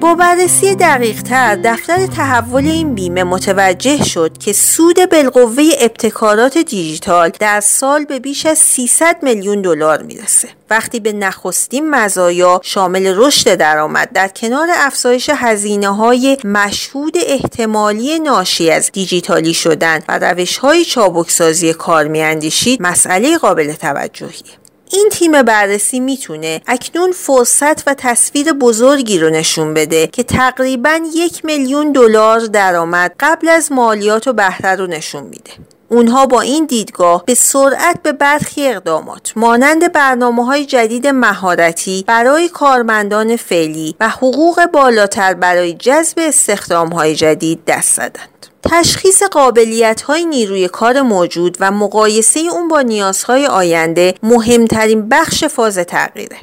با 0.01 0.15
بررسی 0.15 0.75
دقیق 0.75 1.23
تر 1.23 1.57
دفتر 1.57 2.07
تحول 2.07 2.67
این 2.67 2.95
بیمه 2.95 3.25
متوجه 3.25 4.05
شد 4.05 4.39
که 4.39 4.53
سود 4.53 5.11
بالقوه 5.11 5.65
ابتکارات 5.81 6.59
دیجیتال 6.59 7.33
در 7.41 7.61
سال 7.61 8.05
به 8.05 8.19
بیش 8.19 8.47
از 8.47 8.59
300 8.59 9.17
میلیون 9.23 9.63
دلار 9.63 10.03
می‌رسه. 10.03 10.49
وقتی 10.71 11.01
به 11.01 11.13
نخستین 11.13 11.91
مزایا 11.91 12.61
شامل 12.65 13.15
رشد 13.17 13.55
درآمد 13.55 14.13
در 14.13 14.29
کنار 14.29 14.69
افزایش 14.75 15.31
هزینه 15.35 15.89
های 15.89 16.37
مشهود 16.45 17.15
احتمالی 17.27 18.19
ناشی 18.19 18.71
از 18.71 18.91
دیجیتالی 18.93 19.55
شدن 19.55 20.01
و 20.09 20.19
روش 20.19 20.59
های 20.59 20.85
چابکسازی 20.85 21.73
کار 21.73 22.09
میاندیشید 22.09 22.83
مسئله 22.83 23.39
قابل 23.39 23.73
توجهیه. 23.73 24.68
این 24.93 25.09
تیم 25.13 25.43
بررسی 25.43 26.01
می‌تونه 26.01 26.61
اکنون 26.67 27.13
فرصت 27.13 27.89
و 27.89 27.95
تصویر 27.95 28.53
بزرگی 28.53 29.19
رو 29.19 29.31
نشون 29.31 29.75
بده 29.75 30.07
که 30.07 30.23
تقریبا 30.23 31.01
یک 31.15 31.45
میلیون 31.45 31.93
دلار 31.93 32.41
درآمد 32.41 33.15
قبل 33.21 33.49
از 33.49 33.73
مالیات 33.73 34.29
و 34.29 34.33
بهره 34.33 34.75
رو 34.75 34.87
نشون 34.87 35.23
میده. 35.23 35.51
اونها 35.89 36.27
با 36.27 36.41
این 36.41 36.67
دیدگاه 36.67 37.25
به 37.27 37.35
سرعت 37.35 38.03
به 38.03 38.13
برخی 38.13 38.69
اقدامات 38.69 39.33
مانند 39.37 39.93
برنامه 39.93 40.45
های 40.45 40.67
جدید 40.67 41.07
مهارتی 41.07 42.05
برای 42.07 42.49
کارمندان 42.49 43.37
فعلی 43.37 43.97
و 44.01 44.09
حقوق 44.09 44.67
بالاتر 44.67 45.35
برای 45.35 45.73
جذب 45.73 46.19
استخدام 46.19 46.89
های 46.89 47.15
جدید 47.15 47.65
دست 47.67 47.97
زدند. 47.97 48.48
تشخیص 48.71 49.23
قابلیت 49.23 50.03
های 50.03 50.25
نیروی 50.25 50.69
کار 50.69 51.03
موجود 51.03 51.57
و 51.61 51.71
مقایسه 51.71 52.41
اون 52.41 52.69
با 52.69 52.81
نیازهای 52.81 53.47
آینده 53.47 54.15
مهمترین 54.23 55.09
بخش 55.09 55.45
فاز 55.45 55.79
تغییره. 55.79 56.37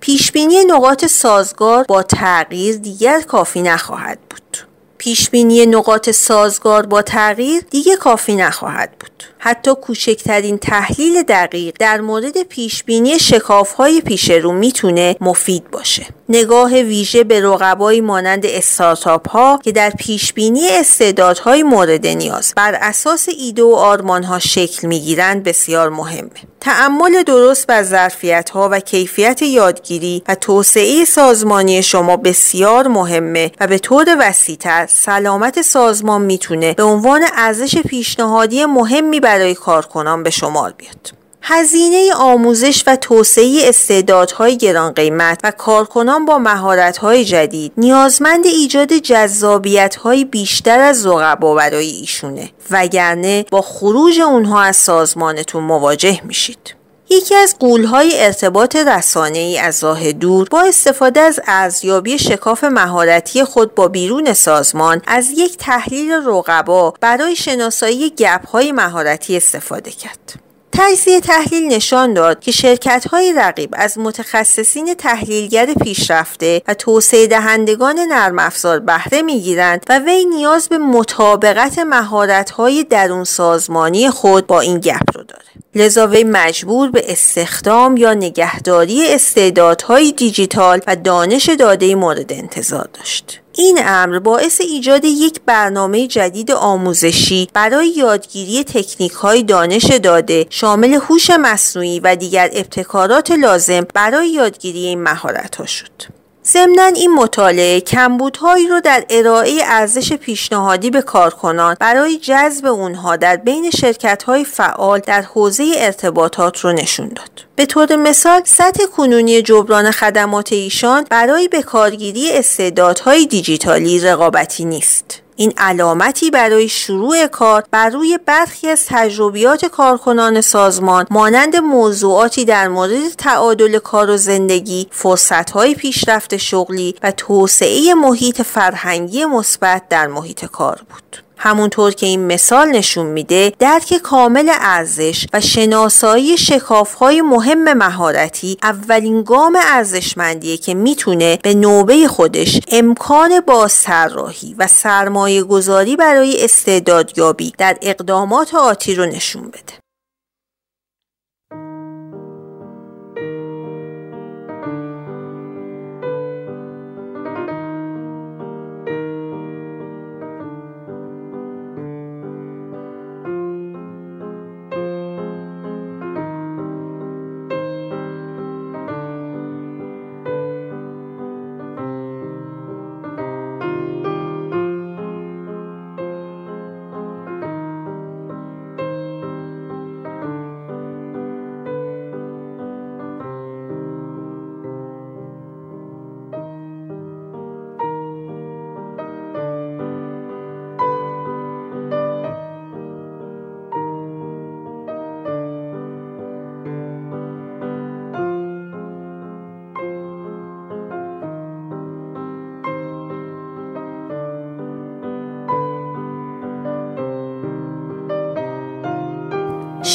پیشبینی 0.00 0.64
نقاط 0.64 1.06
سازگار 1.06 1.84
با 1.88 2.02
تغییر 2.02 2.76
دیگر 2.76 3.20
کافی 3.20 3.62
نخواهد 3.62 4.18
بود. 4.30 4.67
پیشبینی 4.98 5.66
نقاط 5.66 6.10
سازگار 6.10 6.86
با 6.86 7.02
تغییر 7.02 7.62
دیگه 7.70 7.96
کافی 7.96 8.36
نخواهد 8.36 8.90
بود. 9.00 9.24
حتی 9.38 9.74
کوچکترین 9.74 10.58
تحلیل 10.58 11.22
دقیق 11.22 11.74
در 11.78 12.00
مورد 12.00 12.42
پیشبینی 12.42 13.18
شکافهای 13.18 14.00
پیش 14.00 14.30
رو 14.30 14.52
می‌تونه 14.52 15.16
مفید 15.20 15.70
باشه. 15.70 16.06
نگاه 16.28 16.70
ویژه 16.74 17.24
به 17.24 17.40
رقبایی 17.40 18.00
مانند 18.00 18.46
استارتاپ 18.46 19.28
ها 19.28 19.60
که 19.64 19.72
در 19.72 19.90
پیشبینی 19.90 20.68
استعدادهای 20.68 21.62
مورد 21.62 22.06
نیاز 22.06 22.52
بر 22.56 22.78
اساس 22.80 23.28
ایده 23.38 23.62
و 23.62 23.74
آرمان 23.74 24.24
ها 24.24 24.38
شکل 24.38 24.88
می‌گیرند 24.88 25.42
بسیار 25.42 25.90
مهمه. 25.90 26.30
تعمل 26.60 27.22
درست 27.22 27.66
بر 27.66 27.82
ظرفیت 27.82 28.50
ها 28.50 28.68
و 28.72 28.80
کیفیت 28.80 29.42
یادگیری 29.42 30.22
و 30.28 30.34
توسعه 30.34 31.04
سازمانی 31.04 31.82
شما 31.82 32.16
بسیار 32.16 32.88
مهمه 32.88 33.52
و 33.60 33.66
به 33.66 33.78
طور 33.78 34.16
وسیعتر 34.20 34.86
سلامت 34.86 35.62
سازمان 35.62 36.22
می‌تونه 36.22 36.74
به 36.74 36.82
عنوان 36.82 37.24
ارزش 37.36 37.78
پیشنهادی 37.78 38.64
مهمی 38.64 39.20
برای 39.20 39.54
کارکنان 39.54 40.22
به 40.22 40.30
شمار 40.30 40.72
بیاد. 40.72 41.17
هزینه 41.42 42.14
آموزش 42.14 42.84
و 42.86 42.96
توسعه 42.96 43.60
استعدادهای 43.64 44.56
گران 44.56 44.92
قیمت 44.92 45.40
و 45.44 45.50
کارکنان 45.50 46.24
با 46.24 46.38
مهارت‌های 46.38 47.24
جدید 47.24 47.72
نیازمند 47.76 48.46
ایجاد 48.46 48.92
جذابیت‌های 48.92 50.24
بیشتر 50.24 50.80
از 50.80 51.06
رقبا 51.06 51.54
برای 51.54 51.88
ایشونه 51.88 52.50
وگرنه 52.70 53.44
با 53.50 53.62
خروج 53.62 54.20
اونها 54.20 54.62
از 54.62 54.76
سازمانتون 54.76 55.64
مواجه 55.64 56.20
میشید. 56.24 56.78
یکی 57.10 57.34
از 57.34 57.56
قولهای 57.58 58.24
ارتباط 58.24 58.76
رسانه 58.76 59.38
ای 59.38 59.58
از 59.58 59.84
راه 59.84 60.12
دور 60.12 60.48
با 60.50 60.60
استفاده 60.60 61.20
از 61.20 61.40
ارزیابی 61.46 62.18
شکاف 62.18 62.64
مهارتی 62.64 63.44
خود 63.44 63.74
با 63.74 63.88
بیرون 63.88 64.32
سازمان 64.32 65.02
از 65.06 65.30
یک 65.36 65.56
تحلیل 65.56 66.12
رقبا 66.12 66.94
برای 67.00 67.36
شناسایی 67.36 68.10
گپ 68.10 68.46
های 68.46 68.72
مهارتی 68.72 69.36
استفاده 69.36 69.90
کرد. 69.90 70.47
تجزیه 70.72 71.20
تحلیل 71.20 71.72
نشان 71.72 72.14
داد 72.14 72.40
که 72.40 72.52
شرکت 72.52 73.08
های 73.08 73.32
رقیب 73.32 73.70
از 73.72 73.98
متخصصین 73.98 74.94
تحلیلگر 74.94 75.74
پیشرفته 75.74 76.62
و 76.68 76.74
توسعه 76.74 77.26
دهندگان 77.26 77.98
نرم 77.98 78.38
افزار 78.38 78.78
بهره 78.78 79.22
می‌گیرند 79.22 79.84
و 79.88 79.98
وی 79.98 80.24
نیاز 80.24 80.68
به 80.68 80.78
مطابقت 80.78 81.78
مهارت 81.78 82.50
های 82.50 82.84
درون 82.84 83.24
سازمانی 83.24 84.10
خود 84.10 84.46
با 84.46 84.60
این 84.60 84.80
گپ 84.80 85.16
رو 85.16 85.22
داره. 85.22 85.44
لذا 85.74 86.06
وی 86.06 86.24
مجبور 86.24 86.90
به 86.90 87.12
استخدام 87.12 87.96
یا 87.96 88.14
نگهداری 88.14 89.14
استعدادهای 89.14 90.12
دیجیتال 90.12 90.80
و 90.86 90.96
دانش 90.96 91.48
داده 91.48 91.94
مورد 91.94 92.32
انتظار 92.32 92.88
داشت. 92.94 93.40
این 93.52 93.78
امر 93.84 94.18
باعث 94.18 94.60
ایجاد 94.60 95.04
یک 95.04 95.40
برنامه 95.46 96.06
جدید 96.06 96.50
آموزشی 96.50 97.48
برای 97.54 97.88
یادگیری 97.88 98.64
تکنیک 98.64 99.12
های 99.12 99.42
دانش 99.42 99.84
داده 99.84 100.46
شامل 100.50 100.94
هوش 100.94 101.30
مصنوعی 101.30 102.00
و 102.00 102.16
دیگر 102.16 102.50
ابتکارات 102.52 103.30
لازم 103.30 103.86
برای 103.94 104.28
یادگیری 104.28 104.86
این 104.86 105.02
مهارت 105.02 105.56
ها 105.56 105.66
شد. 105.66 106.17
ضمنا 106.52 106.84
این 106.84 107.14
مطالعه 107.14 107.80
کمبودهایی 107.80 108.68
رو 108.68 108.80
در 108.80 109.04
ارائه 109.10 109.60
ارزش 109.64 110.12
پیشنهادی 110.12 110.90
به 110.90 111.02
کارکنان 111.02 111.76
برای 111.80 112.18
جذب 112.18 112.66
اونها 112.66 113.16
در 113.16 113.36
بین 113.36 113.70
شرکت‌های 113.70 114.44
فعال 114.44 114.98
در 114.98 115.22
حوزه 115.22 115.72
ارتباطات 115.76 116.60
رو 116.60 116.72
نشون 116.72 117.08
داد. 117.08 117.30
به 117.56 117.66
طور 117.66 117.96
مثال 117.96 118.40
سطح 118.44 118.84
کنونی 118.86 119.42
جبران 119.42 119.90
خدمات 119.90 120.52
ایشان 120.52 121.06
برای 121.10 121.48
به 121.48 121.62
کارگیری 121.62 122.30
استعدادهای 122.32 123.26
دیجیتالی 123.26 124.00
رقابتی 124.00 124.64
نیست. 124.64 125.22
این 125.40 125.52
علامتی 125.58 126.30
برای 126.30 126.68
شروع 126.68 127.26
کار 127.26 127.64
بر 127.70 127.90
روی 127.90 128.18
برخی 128.26 128.68
از 128.68 128.86
تجربیات 128.86 129.64
کارکنان 129.64 130.40
سازمان 130.40 131.06
مانند 131.10 131.56
موضوعاتی 131.56 132.44
در 132.44 132.68
مورد 132.68 133.12
تعادل 133.18 133.78
کار 133.78 134.10
و 134.10 134.16
زندگی، 134.16 134.86
فرصتهای 134.90 135.74
پیشرفت 135.74 136.36
شغلی 136.36 136.94
و 137.02 137.10
توسعه 137.10 137.94
محیط 137.94 138.42
فرهنگی 138.42 139.24
مثبت 139.24 139.88
در 139.88 140.06
محیط 140.06 140.44
کار 140.44 140.80
بود. 140.88 141.27
همونطور 141.38 141.92
که 141.92 142.06
این 142.06 142.26
مثال 142.26 142.68
نشون 142.68 143.06
میده 143.06 143.52
درک 143.58 143.94
کامل 144.02 144.50
ارزش 144.60 145.26
و 145.32 145.40
شناسایی 145.40 146.38
شکافهای 146.38 147.20
مهم 147.20 147.72
مهارتی 147.72 148.56
اولین 148.62 149.22
گام 149.22 149.58
ارزشمندیه 149.60 150.56
که 150.56 150.74
می‌تونه 150.74 151.38
به 151.42 151.54
نوبه 151.54 152.08
خودش 152.08 152.60
امکان 152.68 153.40
بازطراحی 153.40 154.54
و 154.58 154.66
سرمایه 154.66 155.42
گذاری 155.42 155.96
برای 155.96 156.44
استعدادیابی 156.44 157.52
در 157.58 157.76
اقدامات 157.82 158.54
آتی 158.54 158.94
رو 158.94 159.06
نشون 159.06 159.48
بده. 159.48 159.87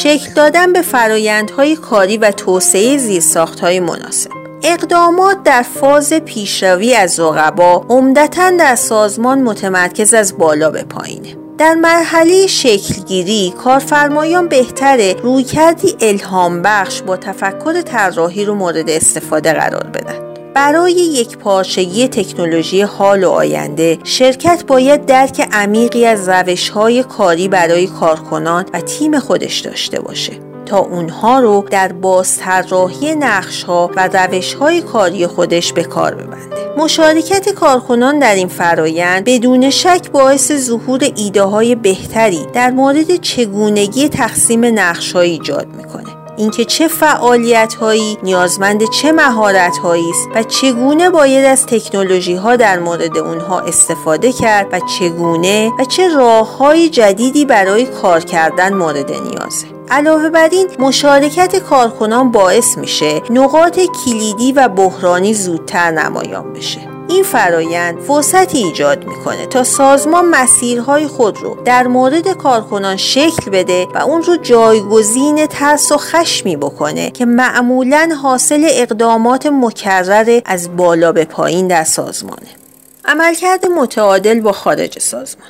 شکل 0.04 0.32
دادن 0.32 0.72
به 0.72 0.82
فرایندهای 0.82 1.76
کاری 1.76 2.16
و 2.16 2.30
توسعه 2.30 2.98
زیرساختهای 2.98 3.80
مناسب. 3.80 4.30
اقدامات 4.62 5.42
در 5.42 5.62
فاز 5.62 6.12
پیشروی 6.12 6.94
از 6.94 7.20
رقبا 7.20 7.86
عمدتا 7.88 8.50
در 8.50 8.74
سازمان 8.74 9.42
متمرکز 9.42 10.14
از 10.14 10.38
بالا 10.38 10.70
به 10.70 10.82
پایینه. 10.82 11.36
در 11.58 11.74
مرحله 11.74 12.46
شکلگیری 12.46 13.54
کارفرمایان 13.58 14.48
بهتره 14.48 15.14
رویکردی 15.22 15.96
الهام 16.00 16.62
بخش 16.62 17.02
با 17.02 17.16
تفکر 17.16 17.82
طراحی 17.82 18.44
رو 18.44 18.54
مورد 18.54 18.90
استفاده 18.90 19.52
قرار 19.52 19.84
بدن. 19.84 20.23
برای 20.54 20.92
یک 20.92 21.38
پارچگی 21.38 22.08
تکنولوژی 22.08 22.82
حال 22.82 23.24
و 23.24 23.30
آینده 23.30 23.98
شرکت 24.04 24.64
باید 24.66 25.06
درک 25.06 25.48
عمیقی 25.52 26.06
از 26.06 26.28
روش 26.28 26.68
های 26.68 27.02
کاری 27.02 27.48
برای 27.48 27.86
کارکنان 27.86 28.64
و 28.72 28.80
تیم 28.80 29.18
خودش 29.18 29.58
داشته 29.58 30.00
باشه. 30.00 30.32
تا 30.66 30.78
اونها 30.78 31.40
رو 31.40 31.64
در 31.70 31.92
بازطراحی 31.92 33.14
نقش 33.14 33.62
ها 33.62 33.90
و 33.96 34.08
روش 34.08 34.54
های 34.54 34.82
کاری 34.82 35.26
خودش 35.26 35.72
به 35.72 35.84
کار 35.84 36.14
ببنده. 36.14 36.74
مشارکت 36.78 37.48
کارکنان 37.48 38.18
در 38.18 38.34
این 38.34 38.48
فرایند 38.48 39.24
بدون 39.24 39.70
شک 39.70 40.10
باعث 40.12 40.52
ظهور 40.52 41.00
ایده 41.16 41.42
های 41.42 41.74
بهتری 41.74 42.46
در 42.52 42.70
مورد 42.70 43.16
چگونگی 43.16 44.08
تقسیم 44.08 44.64
نقش 44.64 45.16
ایجاد 45.16 45.66
می‌کنه 45.76 46.03
اینکه 46.36 46.64
چه 46.64 46.88
فعالیت 46.88 47.74
هایی 47.74 48.18
نیازمند 48.22 48.90
چه 48.90 49.12
مهارت 49.12 49.78
هایی 49.78 50.10
است 50.10 50.28
و 50.34 50.42
چگونه 50.42 51.10
باید 51.10 51.44
از 51.44 51.66
تکنولوژی 51.66 52.34
ها 52.34 52.56
در 52.56 52.78
مورد 52.78 53.18
اونها 53.18 53.60
استفاده 53.60 54.32
کرد 54.32 54.68
و 54.72 54.80
چگونه 54.98 55.72
و 55.78 55.84
چه 55.84 56.08
راه 56.08 56.56
های 56.56 56.88
جدیدی 56.88 57.44
برای 57.44 57.84
کار 57.84 58.20
کردن 58.20 58.74
مورد 58.74 59.12
نیازه 59.12 59.66
علاوه 59.90 60.30
بر 60.30 60.48
این 60.52 60.68
مشارکت 60.78 61.56
کارکنان 61.56 62.30
باعث 62.30 62.78
میشه 62.78 63.22
نقاط 63.30 63.80
کلیدی 64.04 64.52
و 64.52 64.68
بحرانی 64.68 65.34
زودتر 65.34 65.90
نمایان 65.90 66.52
بشه. 66.52 66.93
این 67.08 67.22
فرایند 67.22 68.00
فرصتی 68.00 68.58
ایجاد 68.58 69.04
می‌کنه 69.04 69.46
تا 69.46 69.64
سازمان 69.64 70.24
مسیرهای 70.24 71.06
خود 71.06 71.38
رو 71.38 71.58
در 71.64 71.86
مورد 71.86 72.28
کارکنان 72.28 72.96
شکل 72.96 73.50
بده 73.50 73.86
و 73.94 73.98
اون 73.98 74.22
رو 74.22 74.36
جایگزین 74.36 75.46
ترس 75.46 75.92
و 75.92 75.96
خشمی 75.96 76.56
بکنه 76.56 77.10
که 77.10 77.24
معمولا 77.24 78.18
حاصل 78.22 78.68
اقدامات 78.70 79.46
مکرر 79.46 80.40
از 80.44 80.76
بالا 80.76 81.12
به 81.12 81.24
پایین 81.24 81.68
در 81.68 81.84
سازمانه. 81.84 82.48
عملکرد 83.04 83.66
متعادل 83.66 84.40
با 84.40 84.52
خارج 84.52 84.98
سازمان. 84.98 85.48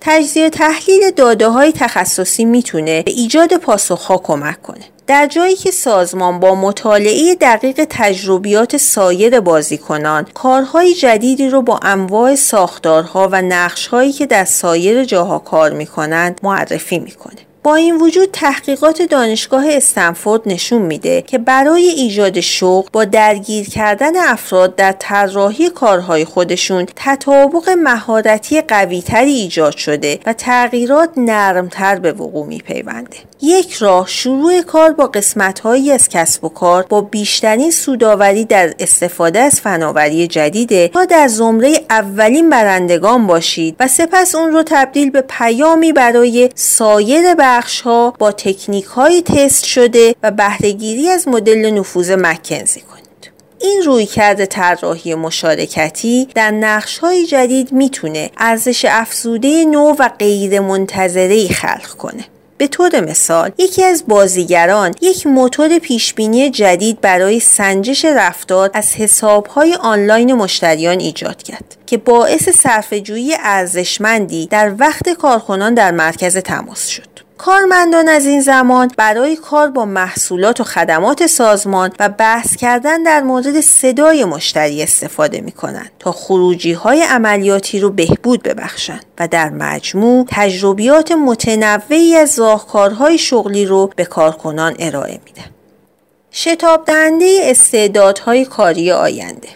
تجزیه 0.00 0.50
تحلیل 0.50 1.10
داده 1.10 1.48
های 1.48 1.72
تخصصی 1.72 2.44
می‌تونه 2.44 3.02
به 3.02 3.10
ایجاد 3.10 3.56
پاسخها 3.56 4.18
کمک 4.18 4.62
کنه. 4.62 4.93
در 5.06 5.26
جایی 5.26 5.56
که 5.56 5.70
سازمان 5.70 6.40
با 6.40 6.54
مطالعه 6.54 7.34
دقیق 7.34 7.86
تجربیات 7.90 8.76
سایر 8.76 9.40
بازیکنان 9.40 10.26
کارهای 10.34 10.94
جدیدی 10.94 11.48
رو 11.48 11.62
با 11.62 11.80
انواع 11.82 12.34
ساختارها 12.34 13.28
و 13.32 13.42
نقشهایی 13.42 14.12
که 14.12 14.26
در 14.26 14.44
سایر 14.44 15.04
جاها 15.04 15.38
کار 15.38 15.72
می‌کنند 15.72 16.40
معرفی 16.42 16.98
می‌کنه. 16.98 17.53
با 17.64 17.74
این 17.74 17.96
وجود 17.96 18.28
تحقیقات 18.32 19.02
دانشگاه 19.02 19.64
استنفورد 19.68 20.42
نشون 20.46 20.82
میده 20.82 21.22
که 21.22 21.38
برای 21.38 21.82
ایجاد 21.82 22.40
شوق 22.40 22.88
با 22.92 23.04
درگیر 23.04 23.68
کردن 23.68 24.16
افراد 24.16 24.76
در 24.76 24.94
طراحی 24.98 25.70
کارهای 25.70 26.24
خودشون 26.24 26.86
تطابق 26.96 27.68
مهارتی 27.68 28.60
قویتری 28.60 29.32
ایجاد 29.32 29.76
شده 29.76 30.20
و 30.26 30.32
تغییرات 30.32 31.10
نرمتر 31.16 31.98
به 31.98 32.12
وقوع 32.12 32.46
میپیونده. 32.46 33.16
یک 33.42 33.72
راه 33.72 34.06
شروع 34.08 34.62
کار 34.62 34.92
با 34.92 35.06
قسمتهایی 35.06 35.92
از 35.92 36.08
کسب 36.08 36.44
و 36.44 36.48
کار 36.48 36.82
با 36.82 37.00
بیشترین 37.00 37.70
سوداوری 37.70 38.44
در 38.44 38.74
استفاده 38.78 39.38
از 39.38 39.60
فناوری 39.60 40.26
جدیده 40.26 40.88
تا 40.88 41.04
در 41.04 41.28
زمره 41.28 41.80
اولین 41.90 42.50
برندگان 42.50 43.26
باشید 43.26 43.76
و 43.80 43.88
سپس 43.88 44.34
اون 44.34 44.52
رو 44.52 44.62
تبدیل 44.66 45.10
به 45.10 45.20
پیامی 45.20 45.92
برای 45.92 46.50
سایر 46.54 47.34
بخش 47.56 47.80
ها 47.80 48.14
با 48.18 48.32
تکنیک 48.32 48.84
های 48.84 49.22
تست 49.22 49.64
شده 49.64 50.14
و 50.22 50.30
بهرهگیری 50.30 51.08
از 51.08 51.28
مدل 51.28 51.70
نفوذ 51.70 52.10
مکنزی 52.10 52.80
کنید. 52.80 53.04
این 53.60 53.82
رویکرد 53.86 54.44
طراحی 54.44 55.14
مشارکتی 55.14 56.28
در 56.34 56.50
نقش 56.50 56.98
های 56.98 57.26
جدید 57.26 57.72
می‌تونه 57.72 58.30
ارزش 58.38 58.86
افزوده 58.88 59.64
نو 59.64 59.94
و 59.98 60.08
غیر 60.18 60.60
منتظره 60.60 61.48
خلق 61.48 61.88
کنه. 61.88 62.24
به 62.58 62.66
طور 62.66 63.00
مثال 63.00 63.50
یکی 63.58 63.84
از 63.84 64.04
بازیگران 64.08 64.94
یک 65.00 65.26
موتور 65.26 65.78
پیشبینی 65.78 66.50
جدید 66.50 67.00
برای 67.00 67.40
سنجش 67.40 68.04
رفتار 68.04 68.70
از 68.74 68.94
حسابهای 68.94 69.74
آنلاین 69.74 70.32
مشتریان 70.32 71.00
ایجاد 71.00 71.42
کرد 71.42 71.76
که 71.86 71.96
باعث 71.96 72.48
صرفه‌جویی 72.48 73.34
ارزشمندی 73.40 74.46
در 74.46 74.74
وقت 74.78 75.08
کارکنان 75.08 75.74
در 75.74 75.90
مرکز 75.90 76.36
تماس 76.36 76.88
شد. 76.88 77.23
کارمندان 77.38 78.08
از 78.08 78.26
این 78.26 78.40
زمان 78.40 78.90
برای 78.96 79.36
کار 79.36 79.68
با 79.70 79.84
محصولات 79.84 80.60
و 80.60 80.64
خدمات 80.64 81.26
سازمان 81.26 81.92
و 82.00 82.08
بحث 82.08 82.56
کردن 82.56 83.02
در 83.02 83.22
مورد 83.22 83.60
صدای 83.60 84.24
مشتری 84.24 84.82
استفاده 84.82 85.40
می 85.40 85.52
کنند 85.52 85.90
تا 85.98 86.12
خروجی 86.12 86.72
های 86.72 87.02
عملیاتی 87.02 87.80
رو 87.80 87.90
بهبود 87.90 88.42
ببخشند 88.42 89.04
و 89.18 89.28
در 89.28 89.50
مجموع 89.50 90.26
تجربیات 90.28 91.12
متنوعی 91.12 92.16
از 92.16 92.38
راهکارهای 92.38 93.18
شغلی 93.18 93.66
رو 93.66 93.90
به 93.96 94.04
کارکنان 94.04 94.74
ارائه 94.78 95.20
میدن. 95.24 95.50
شتاب 96.32 96.84
دهنده 96.84 97.38
استعدادهای 97.42 98.44
کاری 98.44 98.92
آینده 98.92 99.48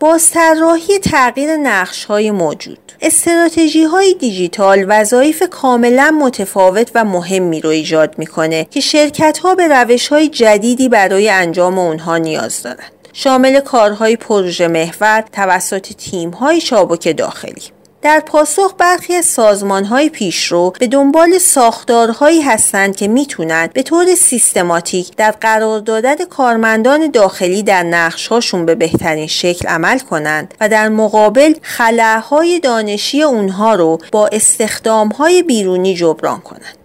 بازطراحی 0.00 0.98
تغییر 0.98 1.56
نقش 1.56 2.04
های 2.04 2.30
موجود. 2.30 2.92
استراتژی 3.00 3.84
های 3.84 4.14
دیجیتال 4.14 4.84
وظایف 4.88 5.42
کاملا 5.50 6.10
متفاوت 6.10 6.90
و 6.94 7.04
مهمی 7.04 7.60
رو 7.60 7.70
ایجاد 7.70 8.18
می‌کنه 8.18 8.66
که 8.70 8.80
شرکت 8.80 9.38
ها 9.38 9.54
به 9.54 9.68
روش 9.68 10.08
های 10.08 10.28
جدیدی 10.28 10.88
برای 10.88 11.30
انجام 11.30 11.78
اونها 11.78 12.18
نیاز 12.18 12.62
دارند 12.62 12.92
شامل 13.12 13.60
کارهای 13.60 14.16
پروژه 14.16 14.68
محور 14.68 15.24
توسط 15.32 15.92
تیم 15.92 16.30
های 16.30 16.60
چابک 16.60 17.16
داخلی. 17.16 17.62
در 18.02 18.20
پاسخ 18.20 18.74
برخی 18.78 19.14
از 19.14 19.24
سازمان 19.24 20.08
پیشرو 20.08 20.72
به 20.80 20.86
دنبال 20.86 21.38
ساختارهایی 21.38 22.42
هستند 22.42 22.96
که 22.96 23.08
می‌تونند 23.08 23.72
به 23.72 23.82
طور 23.82 24.14
سیستماتیک 24.14 25.16
در 25.16 25.30
قرار 25.30 25.80
دادن 25.80 26.24
کارمندان 26.24 27.10
داخلی 27.10 27.62
در 27.62 27.82
نقشهاشون 27.82 28.66
به 28.66 28.74
بهترین 28.74 29.26
شکل 29.26 29.68
عمل 29.68 29.98
کنند 29.98 30.54
و 30.60 30.68
در 30.68 30.88
مقابل 30.88 31.54
خلاهای 31.62 32.60
دانشی 32.60 33.22
اونها 33.22 33.74
رو 33.74 33.98
با 34.12 34.26
استخدامهای 34.26 35.42
بیرونی 35.42 35.94
جبران 35.94 36.40
کنند. 36.40 36.79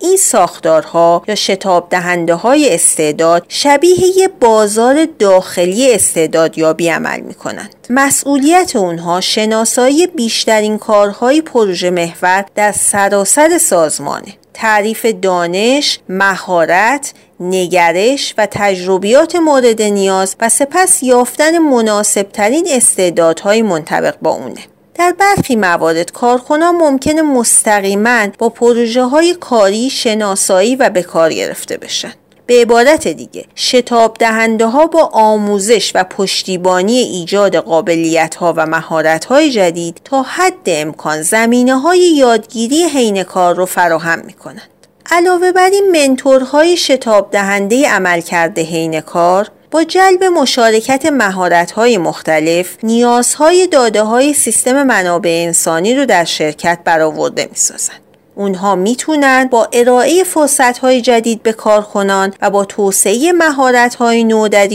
این 0.00 0.16
ساختارها 0.16 1.22
یا 1.28 1.34
شتاب 1.34 1.86
دهنده 1.90 2.34
های 2.34 2.74
استعداد 2.74 3.44
شبیه 3.48 4.18
یه 4.18 4.28
بازار 4.28 5.08
داخلی 5.18 5.94
استعدادیابی 5.94 6.88
عمل 6.88 7.20
می 7.20 7.34
کنند. 7.34 7.74
مسئولیت 7.90 8.76
اونها 8.76 9.20
شناسایی 9.20 10.06
بیشترین 10.06 10.78
کارهای 10.78 11.42
پروژه 11.42 11.90
محور 11.90 12.44
در 12.54 12.72
سراسر 12.72 13.58
سازمانه. 13.58 14.34
تعریف 14.54 15.06
دانش، 15.06 15.98
مهارت، 16.08 17.12
نگرش 17.40 18.34
و 18.38 18.48
تجربیات 18.50 19.36
مورد 19.36 19.82
نیاز 19.82 20.36
و 20.40 20.48
سپس 20.48 21.02
یافتن 21.02 21.58
مناسبترین 21.58 22.66
استعدادهای 22.70 23.62
منطبق 23.62 24.14
با 24.22 24.30
اونه. 24.30 24.60
در 24.98 25.14
برخی 25.18 25.56
موارد 25.56 26.12
کارکنان 26.12 26.74
ممکنه 26.74 27.22
مستقیما 27.22 28.26
با 28.38 28.48
پروژه 28.48 29.02
های 29.02 29.34
کاری 29.34 29.90
شناسایی 29.90 30.76
و 30.76 30.90
به 30.90 31.02
کار 31.02 31.32
گرفته 31.32 31.76
بشن 31.76 32.12
به 32.46 32.60
عبارت 32.60 33.08
دیگه 33.08 33.44
شتاب 33.56 34.16
دهنده 34.18 34.66
ها 34.66 34.86
با 34.86 35.10
آموزش 35.12 35.92
و 35.94 36.04
پشتیبانی 36.04 36.98
ایجاد 36.98 37.56
قابلیت 37.56 38.34
ها 38.34 38.54
و 38.56 38.66
مهارت 38.66 39.24
های 39.24 39.50
جدید 39.50 40.00
تا 40.04 40.22
حد 40.22 40.66
امکان 40.66 41.22
زمینه 41.22 41.78
های 41.78 42.00
یادگیری 42.00 42.82
حین 42.82 43.22
کار 43.22 43.54
رو 43.54 43.66
فراهم 43.66 44.18
می 44.18 44.32
کنند. 44.32 44.70
علاوه 45.10 45.52
بر 45.52 45.70
این 45.70 45.90
منتورهای 45.92 46.76
شتاب 46.76 47.30
دهنده 47.30 47.88
عمل 47.88 48.20
کرده 48.20 48.62
حین 48.62 49.00
کار 49.00 49.50
با 49.70 49.84
جلب 49.84 50.24
مشارکت 50.24 51.06
مهارت‌های 51.06 51.98
مختلف 51.98 52.76
نیازهای 52.82 53.66
داده 53.66 54.02
های 54.02 54.34
سیستم 54.34 54.82
منابع 54.82 55.42
انسانی 55.46 55.94
رو 55.94 56.06
در 56.06 56.24
شرکت 56.24 56.78
برآورده 56.84 57.48
می‌سازند. 57.50 58.00
اونها 58.34 58.74
می‌تونن 58.74 59.48
با 59.50 59.68
ارائه 59.72 60.24
فرصت 60.24 60.78
جدید 61.00 61.42
به 61.42 61.52
کارکنان 61.52 62.34
و 62.42 62.50
با 62.50 62.64
توسعه 62.64 63.32
مهارت 63.32 63.94
های 63.94 64.24
نو 64.24 64.48
در 64.48 64.66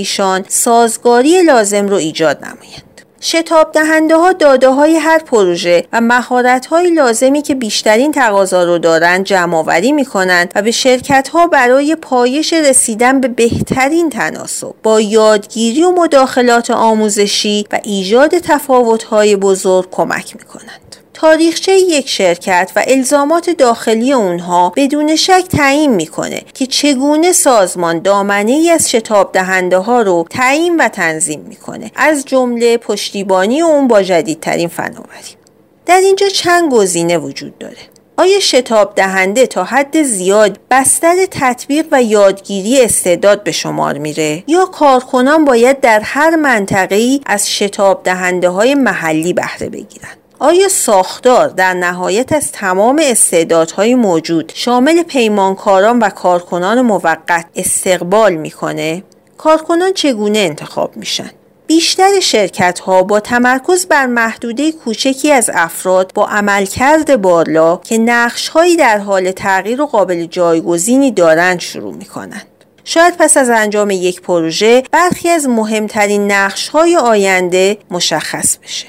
سازگاری 0.47 1.41
لازم 1.41 1.87
رو 1.87 1.95
ایجاد 1.95 2.45
نمایند. 2.45 2.92
شتاب 3.25 3.71
دهنده 3.71 4.15
ها 4.15 4.33
داده 4.33 4.69
های 4.69 4.95
هر 4.95 5.19
پروژه 5.19 5.85
و 5.93 6.01
مهارت 6.01 6.65
های 6.65 6.89
لازمی 6.89 7.41
که 7.41 7.55
بیشترین 7.55 8.11
تقاضا 8.11 8.63
رو 8.63 8.77
دارند 8.77 9.25
جمع 9.25 9.57
آوری 9.57 9.91
می 9.91 10.05
کنند 10.05 10.51
و 10.55 10.61
به 10.61 10.71
شرکت 10.71 11.27
ها 11.27 11.47
برای 11.47 11.95
پایش 11.95 12.53
رسیدن 12.53 13.21
به 13.21 13.27
بهترین 13.27 14.09
تناسب 14.09 14.73
با 14.83 15.01
یادگیری 15.01 15.83
و 15.83 15.91
مداخلات 15.91 16.71
آموزشی 16.71 17.65
و 17.71 17.79
ایجاد 17.83 18.37
تفاوت 18.37 19.03
های 19.03 19.35
بزرگ 19.35 19.87
کمک 19.91 20.35
می 20.35 20.43
کنند. 20.43 21.02
تاریخچه 21.13 21.71
یک 21.71 22.09
شرکت 22.09 22.71
و 22.75 22.83
الزامات 22.87 23.49
داخلی 23.49 24.13
اونها 24.13 24.73
بدون 24.75 25.15
شک 25.15 25.43
تعیین 25.49 25.95
می‌کنه 25.95 26.41
که 26.53 26.65
چگونه 26.65 27.31
سازمان 27.31 27.99
دامنه 27.99 28.51
ای 28.51 28.69
از 28.69 28.91
شتاب 28.91 29.31
دهنده 29.31 29.77
ها 29.77 30.01
رو 30.01 30.25
تعیین 30.29 30.77
و 30.77 30.87
تنظیم 30.87 31.39
می‌کنه. 31.39 31.91
از 31.95 32.25
جمله 32.25 32.77
پشتیبانی 32.77 33.61
اون 33.61 33.87
با 33.87 34.01
جدیدترین 34.01 34.67
فناوری. 34.67 35.35
در 35.85 35.99
اینجا 35.99 36.29
چند 36.29 36.71
گزینه 36.71 37.17
وجود 37.17 37.57
داره. 37.57 37.77
آیا 38.17 38.39
شتاب 38.39 38.95
دهنده 38.95 39.47
تا 39.47 39.63
حد 39.63 40.03
زیاد 40.03 40.59
بستر 40.71 41.15
تطبیق 41.31 41.85
و 41.91 42.03
یادگیری 42.03 42.81
استعداد 42.81 43.43
به 43.43 43.51
شمار 43.51 43.97
میره؟ 43.97 44.43
یا 44.47 44.65
کارکنان 44.65 45.45
باید 45.45 45.79
در 45.79 45.99
هر 45.99 46.35
منطقه 46.35 47.19
از 47.25 47.51
شتاب 47.51 48.03
دهنده 48.03 48.49
های 48.49 48.75
محلی 48.75 49.33
بهره 49.33 49.69
بگیرن؟ 49.69 50.09
آیا 50.39 50.67
ساختار 50.67 51.47
در 51.47 51.73
نهایت 51.73 52.31
از 52.31 52.51
تمام 52.51 53.01
استعدادهای 53.03 53.95
موجود 53.95 54.51
شامل 54.55 55.03
پیمانکاران 55.03 55.99
و 55.99 56.09
کارکنان 56.09 56.81
موقت 56.81 57.45
استقبال 57.55 58.35
می‌کنه؟ 58.35 59.03
کارکنان 59.37 59.93
چگونه 59.93 60.39
انتخاب 60.39 60.97
میشن؟ 60.97 61.31
بیشتر 61.67 62.19
شرکت 62.19 62.79
ها 62.79 63.03
با 63.03 63.19
تمرکز 63.19 63.85
بر 63.85 64.05
محدوده 64.05 64.71
کوچکی 64.71 65.31
از 65.31 65.49
افراد 65.53 66.11
با 66.13 66.27
عملکرد 66.27 67.21
بالا 67.21 67.77
که 67.77 67.97
نقش 67.97 68.47
هایی 68.47 68.75
در 68.75 68.97
حال 68.97 69.31
تغییر 69.31 69.81
و 69.81 69.85
قابل 69.85 70.25
جایگزینی 70.25 71.11
دارند 71.11 71.59
شروع 71.59 71.93
می 71.93 72.05
کنند. 72.05 72.47
شاید 72.83 73.17
پس 73.17 73.37
از 73.37 73.49
انجام 73.49 73.91
یک 73.91 74.21
پروژه 74.21 74.83
برخی 74.91 75.29
از 75.29 75.47
مهمترین 75.47 76.31
نقش 76.31 76.67
های 76.69 76.97
آینده 76.97 77.77
مشخص 77.91 78.57
بشه. 78.57 78.87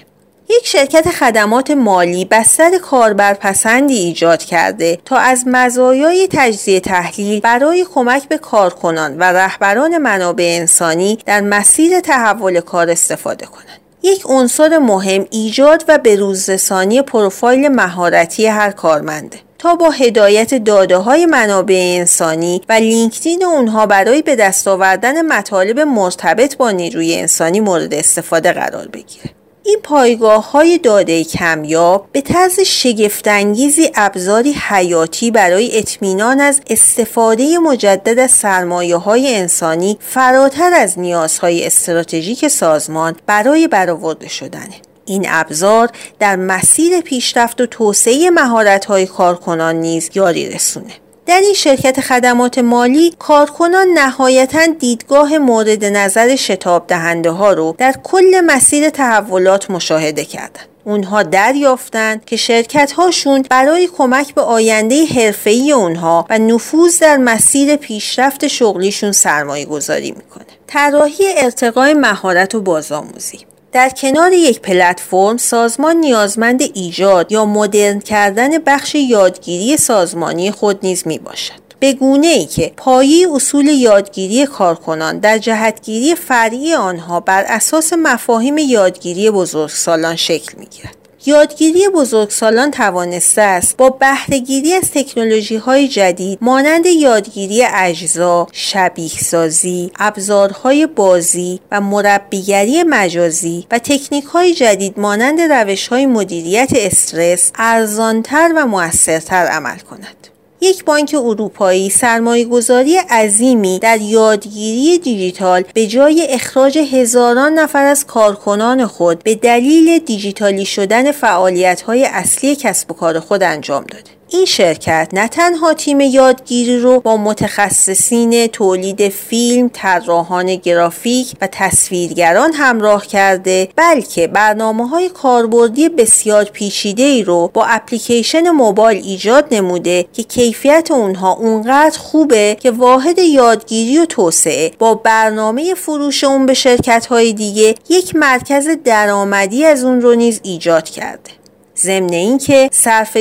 یک 0.49 0.67
شرکت 0.67 1.11
خدمات 1.11 1.71
مالی 1.71 2.25
بستر 2.25 2.79
کاربرپسندی 2.79 3.95
ایجاد 3.95 4.43
کرده 4.43 4.99
تا 5.05 5.17
از 5.17 5.45
مزایای 5.47 6.29
تجزیه 6.33 6.81
تحلیل 6.81 7.41
برای 7.41 7.87
کمک 7.95 8.29
به 8.29 8.39
کارکنان 8.39 9.19
و 9.19 9.23
رهبران 9.23 9.99
منابع 9.99 10.57
انسانی 10.61 11.19
در 11.27 11.41
مسیر 11.41 12.01
تحول 12.01 12.61
کار 12.61 12.91
استفاده 12.91 13.47
کنند. 13.47 13.81
یک 14.03 14.23
عنصر 14.25 14.79
مهم 14.79 15.27
ایجاد 15.31 15.85
و 15.89 15.99
بروزرسانی 15.99 17.03
پروفایل 17.03 17.69
مهارتی 17.69 18.47
هر 18.47 18.71
کارمنده 18.71 19.39
تا 19.59 19.75
با 19.75 19.91
هدایت 19.91 20.55
داده 20.55 20.97
های 20.97 21.27
منابع 21.27 21.95
انسانی 21.99 22.63
و 22.69 22.73
لینکدین 22.73 23.45
اونها 23.45 23.87
برای 23.87 24.23
به 24.23 24.37
دست 24.37 24.69
آوردن 24.69 25.23
مطالب 25.23 25.81
مرتبط 25.81 26.57
با 26.57 26.71
نیروی 26.71 27.15
انسانی 27.15 27.61
مورد 27.61 27.95
استفاده 27.95 28.53
قرار 28.53 28.89
بگیره. 28.89 29.31
این 29.67 29.79
پایگاه 29.83 30.51
های 30.51 30.79
داده 30.79 31.25
کمیاب 31.25 32.09
به 32.13 32.21
طرز 32.21 32.61
شگفتانگیزی 32.61 33.91
ابزاری 33.95 34.53
حیاتی 34.53 35.31
برای 35.31 35.79
اطمینان 35.79 36.41
از 36.41 36.61
استفاده 36.71 37.59
مجدد 37.59 38.19
از 38.19 38.31
سرمایه 38.31 38.97
های 38.97 39.37
انسانی 39.37 39.99
فراتر 40.01 40.73
از 40.75 40.99
نیازهای 40.99 41.67
استراتژیک 41.67 42.49
سازمان 42.49 43.17
برای 43.27 43.69
برآورده 43.69 44.29
شدنه. 44.29 44.75
این 45.07 45.27
ابزار 45.29 45.91
در 46.19 46.37
مسیر 46.37 47.01
پیشرفت 47.01 47.61
و 47.61 47.67
توسعه 47.67 48.31
مهارت‌های 48.31 49.07
کارکنان 49.07 49.77
نیز 49.77 50.11
یاری 50.15 50.49
رسونه. 50.49 51.04
در 51.27 51.41
این 51.41 51.55
شرکت 51.55 52.01
خدمات 52.01 52.59
مالی 52.59 53.15
کارکنان 53.19 53.89
نهایتا 53.89 54.67
دیدگاه 54.67 55.39
مورد 55.39 55.85
نظر 55.85 56.37
شتاب 56.37 56.87
دهنده 56.87 57.31
ها 57.31 57.53
رو 57.53 57.75
در 57.79 57.95
کل 58.03 58.41
مسیر 58.47 58.91
تحولات 58.91 59.71
مشاهده 59.71 60.25
کردند. 60.25 60.69
اونها 60.85 61.23
دریافتند 61.23 62.25
که 62.25 62.37
شرکت 62.37 62.93
هاشون 62.93 63.45
برای 63.51 63.89
کمک 63.97 64.35
به 64.35 64.43
آینده 64.43 65.05
حرفه‌ای 65.05 65.73
اونها 65.73 66.27
و 66.31 66.39
نفوذ 66.39 66.99
در 66.99 67.17
مسیر 67.17 67.77
پیشرفت 67.77 68.47
شغلیشون 68.47 69.13
سرمایه 69.13 69.65
گذاری 69.65 70.11
می‌کنه. 70.11 70.45
طراحی 70.67 71.25
ارتقای 71.37 71.95
مهارت 71.95 72.55
و 72.55 72.61
بازآموزی 72.61 73.39
در 73.75 73.91
کنار 73.91 74.33
یک 74.33 74.61
پلتفرم 74.61 75.37
سازمان 75.37 75.97
نیازمند 75.97 76.63
ایجاد 76.63 77.33
یا 77.33 77.45
مدرن 77.45 78.01
کردن 78.01 78.59
بخش 78.59 78.95
یادگیری 78.95 79.77
سازمانی 79.77 80.51
خود 80.51 80.79
نیز 80.83 81.07
می 81.07 81.19
باشد. 81.19 81.65
به 81.81 81.93
گونه 81.93 82.27
ای 82.27 82.45
که 82.45 82.73
پایی 82.77 83.27
اصول 83.27 83.67
یادگیری 83.67 84.47
کارکنان 84.47 85.19
در 85.19 85.39
جهتگیری 85.39 86.15
فرعی 86.15 86.75
آنها 86.75 87.21
بر 87.21 87.45
اساس 87.49 87.93
مفاهیم 87.93 88.59
یادگیری 88.59 89.31
بزرگسالان 89.31 90.17
شکل 90.17 90.59
می 90.59 90.67
گیرد. 90.67 91.04
یادگیری 91.27 91.89
بزرگسالان 91.89 92.71
توانسته 92.71 93.43
است 93.43 93.77
با 93.77 93.91
بهرهگیری 93.91 94.73
از 94.73 94.91
تکنولوژی 94.91 95.57
های 95.57 95.89
جدید 95.89 96.39
مانند 96.43 96.87
یادگیری 96.87 97.65
اجزا، 97.75 98.47
شبیه 98.53 99.09
سازی، 99.09 99.93
ابزارهای 99.99 100.87
بازی 100.87 101.61
و 101.71 101.81
مربیگری 101.81 102.83
مجازی 102.83 103.67
و 103.71 103.79
تکنیک 103.79 104.25
های 104.25 104.55
جدید 104.55 105.01
مانند 105.01 105.41
روش 105.41 105.89
های 105.89 106.07
مدیریت 106.07 106.71
استرس 106.77 107.53
ارزانتر 107.55 108.53
و 108.57 108.67
موثرتر 108.67 109.47
عمل 109.47 109.79
کند. 109.79 110.34
یک 110.65 110.85
بانک 110.85 111.17
اروپایی 111.19 111.91
سرمایه 111.91 112.45
گذاری 112.45 112.97
عظیمی 112.97 113.79
در 113.79 114.01
یادگیری 114.01 114.99
دیجیتال 114.99 115.65
به 115.75 115.87
جای 115.87 116.27
اخراج 116.31 116.79
هزاران 116.79 117.53
نفر 117.53 117.85
از 117.85 118.07
کارکنان 118.07 118.87
خود 118.87 119.23
به 119.25 119.35
دلیل 119.35 119.99
دیجیتالی 119.99 120.65
شدن 120.65 121.13
فعالیت 121.13 121.81
های 121.81 122.05
اصلی 122.05 122.57
کسب 122.57 122.91
و 122.91 122.95
کار 122.95 123.21
خود 123.21 123.43
انجام 123.43 123.85
داده. 123.85 124.11
این 124.29 124.45
شرکت 124.45 125.09
نه 125.13 125.29
تنها 125.29 125.75
تیم 125.75 126.01
یادگیری 126.01 126.79
رو 126.79 127.01
با 127.01 127.17
متخصصین 127.17 128.47
تولید 128.47 129.09
فیلم، 129.09 129.71
طراحان 129.73 130.57
گرافیک 130.57 131.33
و 131.41 131.49
تصویرگران 131.53 132.53
همراه 132.53 133.07
کرده 133.07 133.69
بلکه 133.77 134.27
برنامه 134.27 134.89
های 134.89 135.09
کاربردی 135.09 135.89
بسیار 135.89 136.45
پیچیده 136.45 137.03
ای 137.03 137.23
رو 137.23 137.51
با 137.55 137.65
اپلیکیشن 137.65 138.51
موبایل 138.51 139.05
ایجاد 139.05 139.55
نموده 139.55 140.07
که 140.13 140.23
کیفیت 140.23 140.91
اونها 140.91 141.33
اونقدر 141.33 141.99
خوبه 141.99 142.57
که 142.61 142.71
واحد 142.71 143.19
یادگیری 143.19 143.99
و 143.99 144.07
توسعه 144.07 144.73
با 144.79 144.95
برنامه 144.95 145.75
فروش 145.75 146.25
اون 146.25 146.47
به 146.47 146.55
شرکت 146.55 147.07
های 147.07 147.33
دیگه 147.33 147.75
یک 147.89 148.17
مرکز 148.17 148.69
درآمدی 148.85 149.65
از 149.65 149.85
اون 149.85 150.01
رو 150.01 150.15
نیز 150.15 150.41
ایجاد 150.43 150.85
کرده. 150.85 151.44
ضمن 151.79 152.13
اینکه 152.13 152.71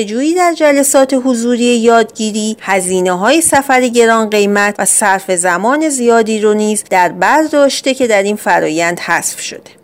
جویی 0.05 0.35
در 0.35 0.53
جلسات 0.53 1.13
حضوری 1.25 1.63
یادگیری 1.63 2.57
هزینه 2.61 3.11
های 3.11 3.41
سفر 3.41 3.87
گران 3.87 4.29
قیمت 4.29 4.75
و 4.79 4.85
صرف 4.85 5.31
زمان 5.31 5.89
زیادی 5.89 6.39
رو 6.39 6.53
نیز 6.53 6.83
در 6.89 7.09
بر 7.09 7.43
داشته 7.43 7.93
که 7.93 8.07
در 8.07 8.23
این 8.23 8.35
فرایند 8.35 8.99
حذف 8.99 9.39
شده. 9.39 9.82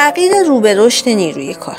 تغییر 0.00 0.42
رو 0.42 0.60
به 0.60 0.74
رشد 0.74 1.08
نیروی 1.08 1.54
کار 1.54 1.78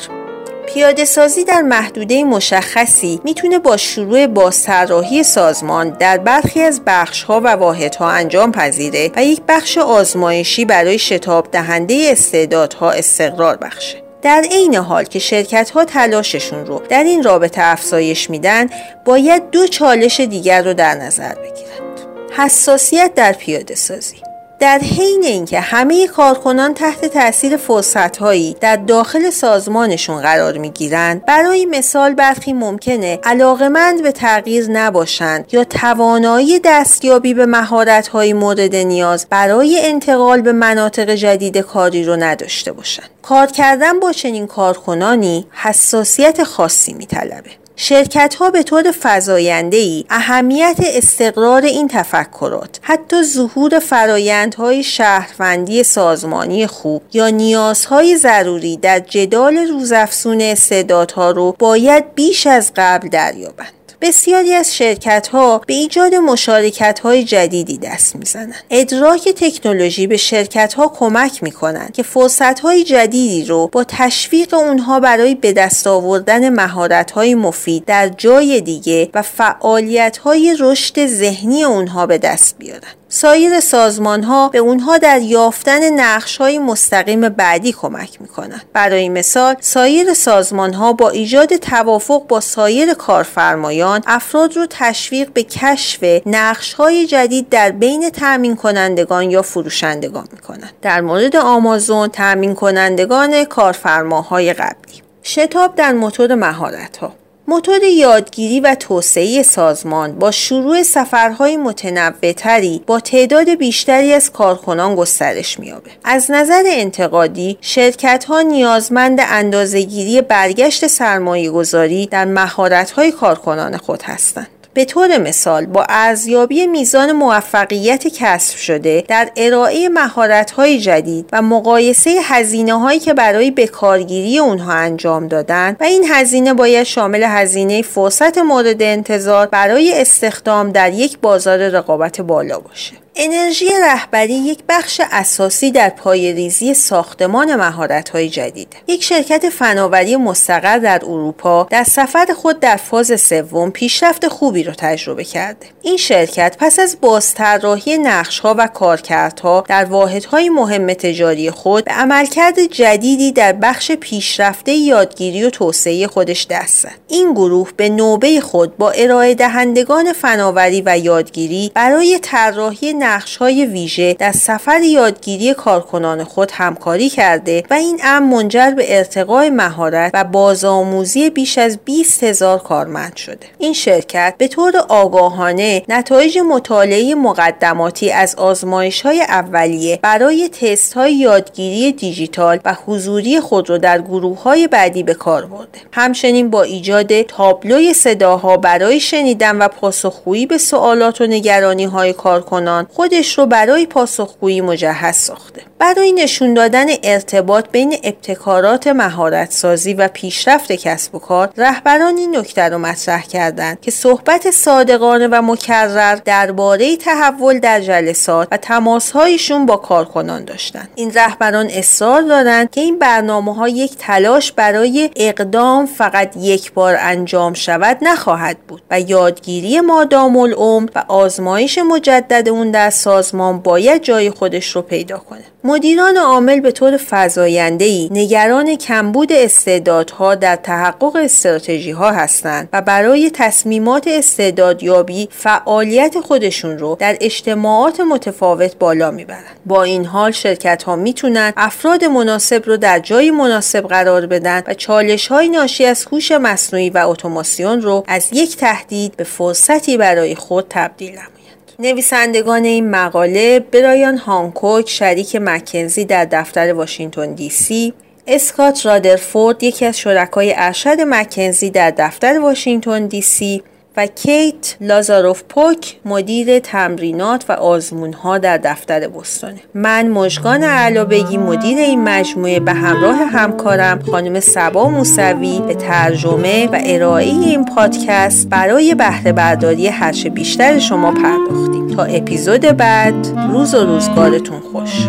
پیاده 0.68 1.06
سازی 1.06 1.44
در 1.44 1.62
محدوده 1.62 2.24
مشخصی 2.24 3.22
می‌تونه 3.24 3.60
با 3.60 3.78
شروع 3.78 4.28
بازطراحی 4.28 5.24
سازمان 5.24 5.90
در 5.90 6.18
برخی 6.18 6.62
از 6.62 6.82
بخشها 6.86 7.42
و 7.44 7.48
واحدها 7.48 8.10
انجام 8.10 8.52
پذیره 8.52 9.12
و 9.16 9.24
یک 9.24 9.42
بخش 9.48 9.78
آزمایشی 9.78 10.66
برای 10.66 11.00
شتاب 11.00 11.52
دهنده 11.52 12.08
استعدادها 12.12 12.92
استقرار 12.92 13.58
بخشه. 13.58 14.04
در 14.22 14.46
عین 14.52 14.76
حال 14.76 15.04
که 15.04 15.20
شرکت 15.20 15.70
ها 15.70 15.86
تلاششون 15.86 16.66
رو 16.66 16.82
در 16.90 17.04
این 17.04 17.24
رابطه 17.24 17.62
افزایش 17.64 18.30
میدن 18.30 18.70
باید 19.06 19.50
دو 19.50 19.68
چالش 19.68 20.20
دیگر 20.20 20.64
رو 20.64 20.74
در 20.74 20.96
نظر 20.96 21.36
بگیرند. 21.36 22.00
حساسیت 22.38 23.12
در 23.16 23.34
پیاده 23.34 23.76
سازی 23.76 24.31
در 24.62 24.80
حین 24.80 25.24
اینکه 25.24 25.60
همه 25.60 26.08
کارکنان 26.08 26.74
تحت 26.74 27.06
تاثیر 27.06 27.58
فرصتهایی 27.58 28.56
در 28.62 28.76
داخل 28.76 29.30
سازمانشون 29.30 30.22
قرار 30.22 30.58
می‌گیرند 30.58 31.26
برای 31.26 31.66
مثال 31.66 32.14
برخی 32.14 32.54
ممکنه 32.54 33.20
علاقمند 33.24 34.04
به 34.04 34.12
تغییر 34.12 34.72
نباشند 34.72 35.54
یا 35.54 35.64
توانایی 35.64 36.60
دستیابی 36.60 37.34
به 37.34 37.46
مهارت‌های 37.46 38.34
مورد 38.34 38.76
نیاز 38.76 39.28
برای 39.30 39.80
انتقال 39.84 40.42
به 40.42 40.52
مناطق 40.52 41.10
جدید 41.10 41.58
کاری 41.58 42.04
رو 42.04 42.16
نداشته 42.16 42.72
باشند. 42.72 43.10
کار 43.22 43.48
کردن 43.48 44.00
با 44.00 44.12
چنین 44.12 44.48
کارکنانی 44.48 45.48
حساسیت 45.52 46.44
خاصی 46.44 46.94
میطلبه. 46.94 47.61
شرکت 47.84 48.36
ها 48.36 48.52
به 48.52 48.64
طور 48.64 48.92
فضاینده 49.02 49.78
ای 49.78 50.06
اهمیت 50.10 50.78
استقرار 50.80 51.62
این 51.62 51.88
تفکرات 51.88 52.80
حتی 52.82 53.24
ظهور 53.24 53.80
فرایندهای 53.80 54.84
شهروندی 54.84 55.84
سازمانی 55.84 56.68
خوب 56.68 57.02
یا 57.14 57.30
نیازهای 57.30 58.18
ضروری 58.18 58.78
در 58.78 59.00
جدال 59.00 59.58
روزافزون 59.58 60.42
استعدادها 60.42 61.32
رو 61.32 61.56
باید 61.60 62.16
بیش 62.16 62.48
از 62.48 62.72
قبل 62.76 63.08
دریابند. 63.08 63.81
بسیاری 64.02 64.54
از 64.54 64.76
شرکت 64.76 65.28
ها 65.28 65.62
به 65.68 65.74
ایجاد 65.74 66.16
مشارکت 66.16 67.00
های 67.00 67.24
جدیدی 67.24 67.78
دست 67.78 68.16
می‌زنند. 68.16 68.64
ادراک 68.70 69.30
تکنولوژی 69.30 70.08
به 70.08 70.18
شرکت 70.18 70.74
ها 70.74 70.88
کمک 70.88 71.44
می 71.44 71.52
کنند 71.52 71.94
که 71.94 72.04
فرصت 72.04 72.60
های 72.60 72.84
جدیدی 72.84 73.46
رو 73.46 73.70
با 73.72 73.84
تشویق 73.84 74.54
اونها 74.54 75.00
برای 75.00 75.36
به 75.36 75.54
دست 75.54 75.88
آوردن 75.88 76.50
مهارت 76.50 77.12
های 77.12 77.36
مفید 77.36 77.86
در 77.86 78.10
جای 78.10 78.62
دیگه 78.62 79.10
و 79.14 79.22
فعالیت 79.22 80.18
های 80.18 80.56
رشد 80.60 81.06
ذهنی 81.06 81.64
اونها 81.64 82.06
به 82.06 82.18
دست 82.18 82.56
بیارن. 82.58 83.01
سایر 83.14 83.60
سازمان 83.60 84.24
ها 84.24 84.50
به 84.50 84.58
اونها 84.58 84.98
در 84.98 85.22
یافتن 85.22 86.00
نقش 86.00 86.38
های 86.38 86.60
مستقیم 86.60 87.30
بعدی 87.30 87.72
کمک 87.72 88.22
می 88.22 88.28
کنند. 88.28 88.62
برای 88.74 89.10
مثال 89.10 89.56
سایر 89.60 90.14
سازمان 90.14 90.74
ها 90.74 90.94
با 90.94 91.10
ایجاد 91.10 91.56
توافق 91.56 92.28
با 92.28 92.40
سایر 92.40 92.94
کارفرمایان 92.94 94.02
افراد 94.08 94.56
رو 94.56 94.68
تشویق 94.70 95.30
به 95.34 95.44
کشف 95.44 96.22
نقش 96.26 96.74
های 96.74 97.08
جدید 97.08 97.50
در 97.50 97.72
بین 97.72 98.10
تأمین 98.10 98.56
کنندگان 98.56 99.32
یا 99.32 99.42
فروشندگان 99.42 100.28
می 100.32 100.40
کنند. 100.40 100.74
در 100.82 101.02
مورد 101.02 101.36
آمازون 101.36 102.08
تأمین 102.08 102.56
کنندگان 102.56 103.44
کارفرماهای 103.44 104.54
قبلی 104.54 105.02
شتاب 105.24 105.76
در 105.76 105.94
موتور 105.94 106.36
مهارت 106.36 106.98
ها 106.98 107.21
موتور 107.48 107.84
یادگیری 107.84 108.60
و 108.60 108.76
توسعه 108.76 109.44
سازمان 109.44 110.20
با 110.20 110.32
شروع 110.32 110.84
سفرهای 110.84 111.58
متنوعتری 111.58 112.84
با 112.88 113.00
تعداد 113.00 113.50
بیشتری 113.50 114.14
از 114.14 114.32
کارکنان 114.32 114.96
گسترش 114.96 115.60
میابه 115.60 115.92
از 116.04 116.32
نظر 116.32 116.64
انتقادی 116.66 117.58
شرکت 117.62 118.26
ها 118.26 118.42
نیازمند 118.42 119.20
اندازهگیری 119.22 120.22
برگشت 120.22 120.88
سرمایه 120.88 121.52
گذاری 121.52 122.08
در 122.08 122.26
مهارت 122.26 122.92
های 122.92 123.12
کارکنان 123.12 123.78
خود 123.78 124.02
هستند. 124.02 124.61
به 124.74 124.86
طور 124.86 125.18
مثال 125.18 125.66
با 125.66 125.86
ارزیابی 125.90 126.68
میزان 126.68 127.12
موفقیت 127.12 128.08
کسب 128.08 128.58
شده 128.58 129.04
در 129.08 129.32
ارائه 129.38 129.90
مهارت‌های 129.90 130.80
جدید 130.80 131.30
و 131.34 131.42
مقایسه 131.42 132.20
هزینه 132.24 132.80
هایی 132.80 133.00
که 133.00 133.14
برای 133.14 133.52
بکارگیری 133.52 134.40
اونها 134.40 134.74
انجام 134.74 135.28
دادن 135.28 135.76
و 135.80 135.84
این 135.84 136.06
هزینه 136.10 136.54
باید 136.54 136.84
شامل 136.84 137.24
هزینه 137.24 137.82
فرصت 137.82 138.38
مورد 138.38 138.82
انتظار 138.82 139.48
برای 139.48 140.02
استخدام 140.02 140.72
در 140.72 140.94
یک 140.94 141.20
بازار 141.20 141.70
رقابت 141.70 142.22
بالا 142.22 142.60
باشه. 142.60 142.94
انرژی 143.16 143.70
رهبری 143.82 144.34
یک 144.34 144.60
بخش 144.70 145.02
اساسی 145.12 145.72
در 145.72 145.94
ریزی 146.14 146.74
ساختمان 146.74 147.56
مهارت‌های 147.56 148.30
جدید. 148.30 148.76
یک 148.88 149.04
شرکت 149.04 149.50
فناوری 149.50 150.16
مستقر 150.16 150.78
در 150.78 151.02
اروپا 151.04 151.68
در 151.70 151.84
سفر 151.84 152.28
خود 152.36 152.60
در 152.60 152.76
فاز 152.76 153.22
سوم 153.22 153.72
پیشرفت 153.72 154.28
خوبی 154.28 154.64
را 154.64 154.74
تجربه 154.78 155.24
کرده. 155.24 155.68
این 155.82 155.98
شرکت 155.98 156.56
پس 156.60 156.80
از 156.80 156.98
بازطراحی 157.02 157.98
نقش‌ها 157.98 158.56
و 158.58 158.68
کارکردها 158.68 159.64
در 159.68 159.86
واحدهای 159.86 160.50
مهم 160.50 160.94
تجاری 160.94 161.52
خود 161.52 161.86
به 161.86 161.92
عملکرد 161.92 162.60
جدیدی 162.66 163.32
در 163.32 163.54
بخش 163.54 163.92
پیشرفته 163.92 164.72
یادگیری 164.72 165.44
و 165.44 165.50
توسعه 165.50 166.08
خودش 166.08 166.48
دست 166.50 166.82
زد. 166.84 166.92
این 167.08 167.34
گروه 167.34 167.72
به 167.78 167.90
نوبه 167.90 168.42
خود 168.42 168.78
با 168.78 168.92
ارائه 168.92 169.36
دهندگان 169.36 170.14
فناوری 170.14 170.84
و 170.86 170.98
یادگیری 170.98 171.72
برای 171.74 172.20
طراحی 172.22 173.01
نقش 173.02 173.38
های 173.38 173.66
ویژه 173.66 174.14
در 174.14 174.32
سفر 174.32 174.82
یادگیری 174.82 175.54
کارکنان 175.54 176.24
خود 176.24 176.52
همکاری 176.54 177.10
کرده 177.10 177.64
و 177.70 177.74
این 177.74 178.00
امر 178.04 178.36
منجر 178.36 178.72
به 178.72 178.98
ارتقای 178.98 179.50
مهارت 179.50 180.12
و 180.14 180.24
بازآموزی 180.24 181.30
بیش 181.30 181.58
از 181.58 181.80
20 181.86 182.24
هزار 182.24 182.60
کارمند 182.60 183.16
شده. 183.16 183.48
این 183.58 183.74
شرکت 183.74 184.36
به 184.38 184.48
طور 184.48 184.78
آگاهانه 184.78 185.84
نتایج 185.90 186.38
مطالعه 186.38 187.16
مقدماتی 187.16 188.12
از 188.12 188.36
آزمایش 188.36 189.02
های 189.02 189.22
اولیه 189.22 190.00
برای 190.02 190.50
تست 190.50 190.94
های 190.94 191.14
یادگیری 191.14 191.92
دیجیتال 191.92 192.60
و 192.66 192.76
حضوری 192.86 193.40
خود 193.40 193.70
را 193.70 193.78
در 193.78 194.02
گروه 194.02 194.44
های 194.44 194.68
بعدی 194.68 195.04
به 195.04 195.14
کار 195.14 195.46
برده. 195.46 195.80
همچنین 195.94 196.50
با 196.50 196.64
ایجاد 196.64 197.22
تابلوی 197.22 197.94
صداها 197.94 198.58
برای 198.58 199.00
شنیدن 199.00 199.58
و 199.58 199.68
پاسخگویی 199.68 200.46
به 200.46 200.58
سوالات 200.58 201.22
و 201.22 201.28
نگرانی 201.28 201.86
های 201.86 202.14
کارکنان 202.14 202.88
خودش 202.94 203.38
رو 203.38 203.46
برای 203.46 203.86
پاسخگویی 203.86 204.62
مجهز 204.62 205.16
ساخته. 205.16 205.71
برای 205.82 206.12
نشون 206.12 206.54
دادن 206.54 206.86
ارتباط 207.04 207.66
بین 207.72 207.98
ابتکارات 208.04 208.88
مهارت 208.88 209.52
سازی 209.52 209.94
و 209.94 210.08
پیشرفت 210.08 210.72
کسب 210.72 211.16
و 211.16 211.20
کار 211.20 211.50
رهبران 211.58 212.18
این 212.18 212.38
نکته 212.38 212.62
رو 212.62 212.78
مطرح 212.78 213.22
کردند 213.22 213.82
که 213.82 213.92
صحبت 213.92 214.52
صادقانه 214.52 215.28
و 215.28 215.42
مکرر 215.42 216.16
درباره 216.16 216.98
تحول 216.98 217.60
در 217.60 217.82
جلسات 217.82 218.48
و 218.52 218.58
تماسهایشون 218.58 219.66
با 219.66 219.78
کارکنان 219.78 220.46
داشتند. 220.46 220.90
این 220.96 221.14
رهبران 221.14 221.68
اصرار 221.70 222.22
دارند 222.22 222.70
که 222.70 222.82
این 222.82 223.00
برنامه 223.00 223.56
ها 223.56 223.68
یک 223.68 223.96
تلاش 223.98 224.52
برای 224.52 225.10
اقدام 225.16 225.86
فقط 225.86 226.38
یک 226.38 226.74
بار 226.74 226.98
انجام 227.00 227.54
شود 227.54 227.98
نخواهد 228.02 228.58
بود 228.68 228.82
و 228.92 229.00
یادگیری 229.00 229.82
مادام 229.82 230.38
العمر 230.38 230.90
و 230.96 231.04
آزمایش 231.08 231.78
مجدد 231.78 232.50
اون 232.50 232.72
در 232.72 232.90
سازمان 232.90 233.60
باید 233.60 234.02
جای 234.02 234.30
خودش 234.30 234.76
رو 234.76 234.82
پیدا 234.82 235.18
کنه. 235.18 235.44
مدیران 235.72 236.18
عامل 236.18 236.60
به 236.60 236.72
طور 236.72 237.00
ای 237.38 238.10
نگران 238.12 238.76
کمبود 238.76 239.32
استعدادها 239.34 240.36
در 240.36 240.56
تحقق 240.56 241.16
استراتژی 241.16 241.92
ها 241.92 242.12
هستند 242.12 242.70
و 242.74 242.82
برای 242.82 243.32
تصمیمات 243.34 244.08
استعدادیابی 244.08 245.30
فعالیت 245.32 246.20
خودشون 246.20 246.78
رو 246.78 246.98
در 247.00 247.18
اجتماعات 247.22 248.00
متفاوت 248.00 248.76
بالا 248.76 249.12
می‌برند. 249.12 249.60
با 249.66 249.84
این 249.84 250.06
حال 250.06 250.32
شرکت 250.32 250.84
ها 250.84 250.96
می‌تونن 250.96 251.54
افراد 251.58 252.04
مناسب 252.04 252.64
رو 252.66 252.78
در 252.78 253.00
جای 253.00 253.32
مناسب 253.32 253.88
قرار 253.88 254.26
بدن 254.26 254.64
و 254.68 254.74
چالش 254.74 255.28
های 255.28 255.50
ناشی 255.50 255.86
از 255.86 256.06
هوش 256.12 256.32
مصنوعی 256.32 256.90
و 256.90 257.04
اتوماسیون 257.08 257.82
رو 257.82 258.04
از 258.08 258.30
یک 258.32 258.58
تهدید 258.58 259.18
به 259.18 259.24
فرصتی 259.24 259.98
برای 259.98 260.36
خود 260.36 260.66
تبدیل 260.70 261.12
نمایند. 261.12 261.41
نویسندگان 261.80 262.64
این 262.64 262.90
مقاله 262.90 263.60
برایان 263.60 264.18
هانکوک 264.18 264.90
شریک 264.90 265.36
مکنزی 265.36 266.06
در 266.06 266.26
دفتر 266.26 266.74
واشنگتن 266.74 267.34
دی 267.34 267.50
سی 267.50 267.94
اسکات 268.28 268.86
رادرفورد 268.86 269.64
یکی 269.64 269.86
از 269.86 270.00
شرکای 270.00 270.54
ارشد 270.58 271.02
مکنزی 271.02 271.70
در 271.70 271.92
دفتر 271.92 272.40
واشنگتن 272.40 273.08
دی 273.08 273.22
سی 273.22 273.64
و 273.98 274.08
کیت 274.08 274.76
لازاروف 274.82 275.44
پوک 275.50 275.96
مدیر 276.06 276.60
تمرینات 276.60 277.46
و 277.50 277.52
آزمونها 277.52 278.38
در 278.38 278.58
دفتر 278.58 279.08
بستانه. 279.08 279.60
من 279.74 280.08
مژگان 280.08 280.64
علابگی 280.64 281.38
مدیر 281.38 281.78
این 281.78 282.04
مجموعه 282.04 282.60
به 282.60 282.74
همراه 282.74 283.16
همکارم 283.16 284.02
خانم 284.12 284.40
سبا 284.40 284.90
موسوی 284.90 285.62
به 285.68 285.74
ترجمه 285.76 286.68
و 286.68 286.80
ارائه 286.86 287.28
این 287.28 287.66
پادکست 287.66 288.50
برای 288.50 288.96
بهره 288.96 289.32
برداری 289.32 289.88
هرچه 289.88 290.30
بیشتر 290.30 290.80
شما 290.80 291.12
پرداختیم 291.12 291.88
تا 291.88 292.04
اپیزود 292.04 292.62
بعد 292.62 293.28
روز 293.52 293.74
و 293.74 293.86
روزگارتون 293.86 294.60
خوش. 294.60 295.08